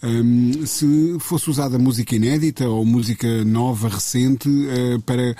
[0.04, 5.36] hum, se fosse usada música inédita ou música nova, recente, eh, para eh,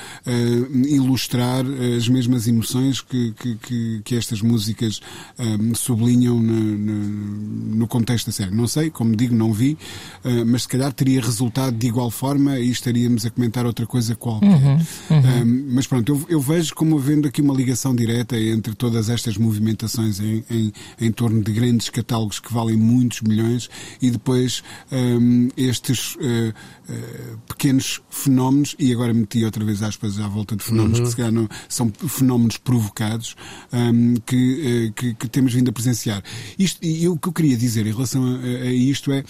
[0.88, 1.66] ilustrar
[1.98, 5.02] as mesmas emoções que, que, que, que estas músicas
[5.40, 8.56] hum, sublinham no, no- no contexto da série.
[8.56, 9.78] Não sei, como digo, não vi,
[10.24, 14.16] eh, mas se calhar teria resultado de igual forma e estaríamos a comentar outra coisa
[14.16, 14.80] qualquer.
[15.10, 19.38] Hum, mas pronto, eu, eu vejo como havendo aqui uma ligação direta entre todas estas
[19.38, 23.70] movimentações em, em, em torno de grandes catálogos que valem muitos milhões
[24.02, 26.54] e depois hum, estes eh,
[26.88, 31.16] eh, pequenos fenómenos, e agora meti outra vez aspas à volta de fenómenos que se
[31.16, 33.36] calhar não, são fenómenos provocados
[33.74, 36.24] hum, que, eh, que, que temos vindo a presenciar.
[36.60, 39.24] Isto, e o que eu queria dizer em relação a, a isto é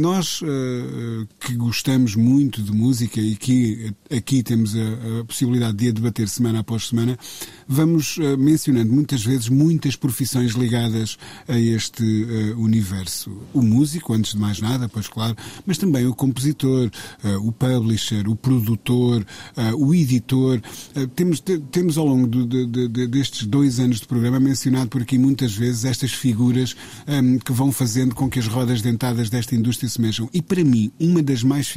[0.00, 5.88] nós eh, que gostamos muito de música e que aqui temos a, a possibilidade de
[5.88, 7.18] a debater semana após semana,
[7.66, 11.18] vamos mencionando muitas vezes muitas profissões ligadas
[11.48, 12.04] a este
[12.56, 13.36] universo.
[13.52, 15.36] O músico, antes de mais nada, pois claro,
[15.66, 16.90] mas também o compositor,
[17.24, 19.24] eh, o publisher, o produtor,
[19.56, 20.60] eh, o editor.
[20.94, 24.88] Eh, temos, te- temos ao longo de- de- de- destes dois anos de programa mencionado
[24.88, 26.76] por aqui muitas vezes estas figuras
[27.06, 30.28] ehm, que vão fazendo com que as rodas dentadas desta indústria se mexam.
[30.32, 31.74] E para mim, uma das mais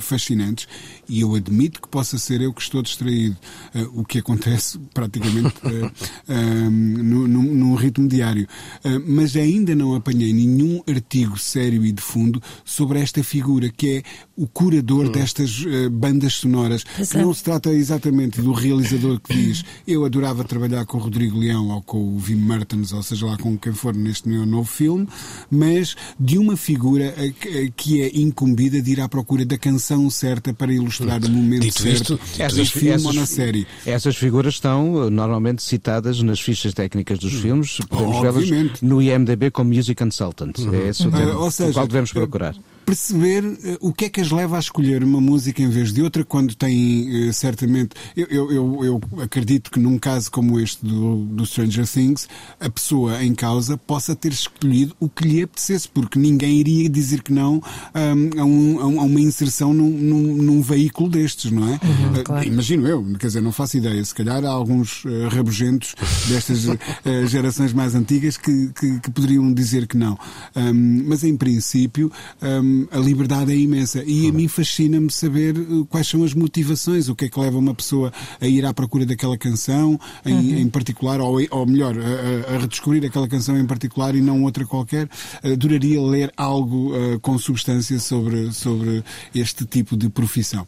[0.00, 0.66] fascinantes,
[1.08, 3.36] e eu admito que possa ser eu que estou distraído,
[3.74, 5.90] eh, o que acontece praticamente eh,
[6.28, 6.70] ehm,
[7.02, 8.46] no- num, num ritmo diário,
[8.84, 13.96] Eh, mas ainda não apanhei nenhum artigo sério e de fundo sobre esta figura que
[13.98, 14.02] é
[14.36, 16.84] o curador destas eh, bandas sonoras.
[16.98, 17.18] É.
[17.22, 21.68] não se trata exatamente do realizador que diz eu adorava trabalhar com o Rodrigo Leão
[21.68, 25.06] ou com o Vim Mertens, ou seja lá com quem for neste meu novo filme,
[25.50, 27.32] mas de uma figura eh,
[27.76, 31.82] que- é incumbida de ir à procura da canção certa para ilustrar o momento Dito
[31.82, 33.66] certo isto, isto, filme ou na série.
[33.86, 37.78] Essas figuras estão normalmente citadas nas fichas técnicas dos filmes.
[37.90, 40.52] Ou devemos vê-las no IMDB como Music Consultant.
[40.58, 40.74] Uhum.
[40.74, 42.54] É esse o termo, uh, ou seja, qual devemos procurar
[42.92, 46.02] perceber uh, o que é que as leva a escolher uma música em vez de
[46.02, 51.16] outra quando tem uh, certamente eu, eu, eu, acredito que num caso como este do,
[51.24, 52.28] do Stranger Things
[52.60, 57.22] a pessoa em causa possa ter escolhido o que lhe apetecesse porque ninguém iria dizer
[57.22, 57.62] que não
[57.94, 61.72] um, a, um, a, uma inserção num, num, num, veículo destes, não é?
[61.72, 62.46] Uhum, uh, claro.
[62.46, 64.04] Imagino eu, quer dizer, não faço ideia.
[64.04, 65.94] Se calhar há alguns uh, rabugentos
[66.28, 66.78] destas uh,
[67.26, 70.18] gerações mais antigas que, que, que, poderiam dizer que não.
[70.54, 72.10] Um, mas em princípio
[72.42, 75.54] um, a liberdade é imensa e a mim fascina-me saber
[75.88, 79.06] quais são as motivações, o que é que leva uma pessoa a ir à procura
[79.06, 80.58] daquela canção em, uhum.
[80.58, 84.64] em particular, ou, ou melhor, a, a, redescobrir aquela canção em particular e não outra
[84.64, 85.08] qualquer.
[85.42, 89.04] Adoraria ler algo com substância sobre, sobre
[89.34, 90.66] este tipo de profissão.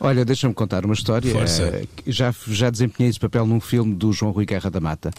[0.00, 1.32] Olha, deixa-me contar uma história.
[1.34, 5.10] Uh, já, já desempenhei esse papel num filme do João Rui Guerra da Mata,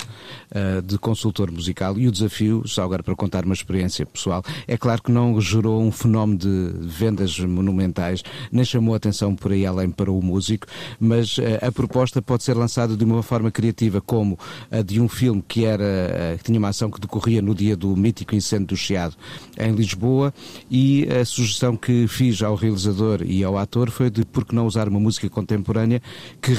[0.52, 4.78] uh, de consultor musical, e o desafio, só agora para contar uma experiência pessoal, é
[4.78, 9.90] claro que não gerou um fenómeno de vendas monumentais, nem chamou atenção por aí além
[9.90, 10.66] para o músico,
[10.98, 14.40] mas uh, a proposta pode ser lançada de uma forma criativa, como
[14.72, 17.96] a de um filme que era que tinha uma ação que decorria no dia do
[17.96, 19.16] mítico incêndio do Chiado
[19.58, 20.34] em Lisboa
[20.72, 24.66] e a sugestão que fiz ao realizador e ao ator foi de por que não
[24.66, 26.02] usar uma música contemporânea
[26.42, 26.54] que,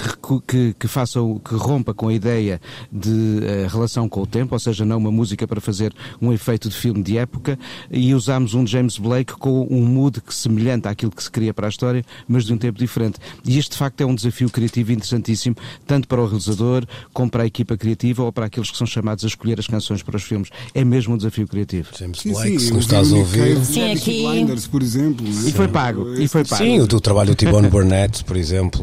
[0.47, 2.61] que, que faça, que rompa com a ideia
[2.93, 6.69] de uh, relação com o tempo, ou seja, não uma música para fazer um efeito
[6.69, 7.59] de filme de época,
[7.91, 11.69] e usámos um James Blake com um mood que semelhante àquilo que se queria para
[11.69, 13.21] a história, mas de um tempo diferente.
[13.45, 15.55] E este, de facto, é um desafio criativo interessantíssimo,
[15.87, 19.23] tanto para o realizador, como para a equipa criativa ou para aqueles que são chamados
[19.23, 20.51] a escolher as canções para os filmes.
[20.75, 21.91] É mesmo um desafio criativo.
[21.97, 23.65] James Blake, sim, sim, se nos estás a ouvir.
[23.65, 24.27] Sim, aqui.
[24.27, 25.25] Blinders, por exemplo.
[25.25, 25.49] É?
[25.49, 26.15] E foi pago.
[26.15, 26.65] E foi pago.
[26.65, 28.83] Sim, o, o trabalho do Tibone Burnett, por exemplo,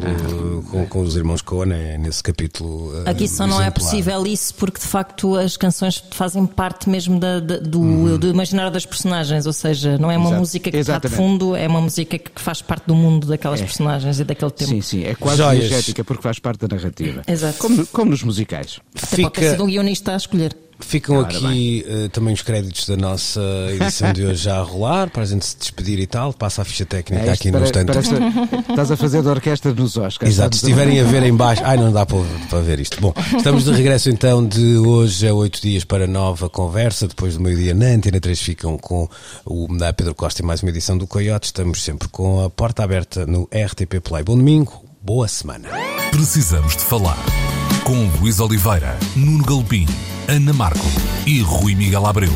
[0.71, 2.93] com, com, os irmãos Coen, é nesse capítulo.
[3.01, 7.19] Uh, Aqui só não é possível isso porque de facto as canções fazem parte mesmo
[7.19, 8.17] da, da, do, uhum.
[8.17, 10.39] do imaginário das personagens, ou seja, não é uma Exato.
[10.39, 13.63] música que está de fundo, é uma música que faz parte do mundo daquelas é.
[13.63, 14.71] personagens e daquele tempo.
[14.71, 17.21] Sim, sim, é quase energética porque faz parte da narrativa.
[17.27, 17.57] Exato.
[17.57, 18.79] Como, como nos musicais.
[18.95, 19.29] Até Fica...
[19.29, 20.55] pode ter sido um guionista a escolher.
[20.79, 25.23] Ficam aqui uh, também os créditos da nossa edição de hoje já a rolar, para
[25.23, 26.33] a gente se despedir e tal.
[26.33, 27.91] Passa a ficha técnica é aqui no instante.
[28.69, 30.31] estás a fazer de orquestra nos Oscars.
[30.31, 31.61] Exato, se estiverem a ver em baixo.
[31.65, 32.19] Ai, não dá para,
[32.49, 32.99] para ver isto.
[32.99, 37.07] Bom, estamos de regresso então de hoje a oito dias para nova conversa.
[37.07, 39.07] Depois do meio-dia na Antena 3 ficam com
[39.45, 41.47] o Pedro Costa e mais uma edição do Coyote.
[41.47, 44.23] Estamos sempre com a porta aberta no RTP Play.
[44.23, 45.69] Bom domingo, boa semana.
[46.11, 47.17] Precisamos de falar
[47.93, 49.85] com Luís Oliveira, Nuno Galpim,
[50.27, 50.87] Ana Marco
[51.27, 52.33] e Rui Miguel Abreu.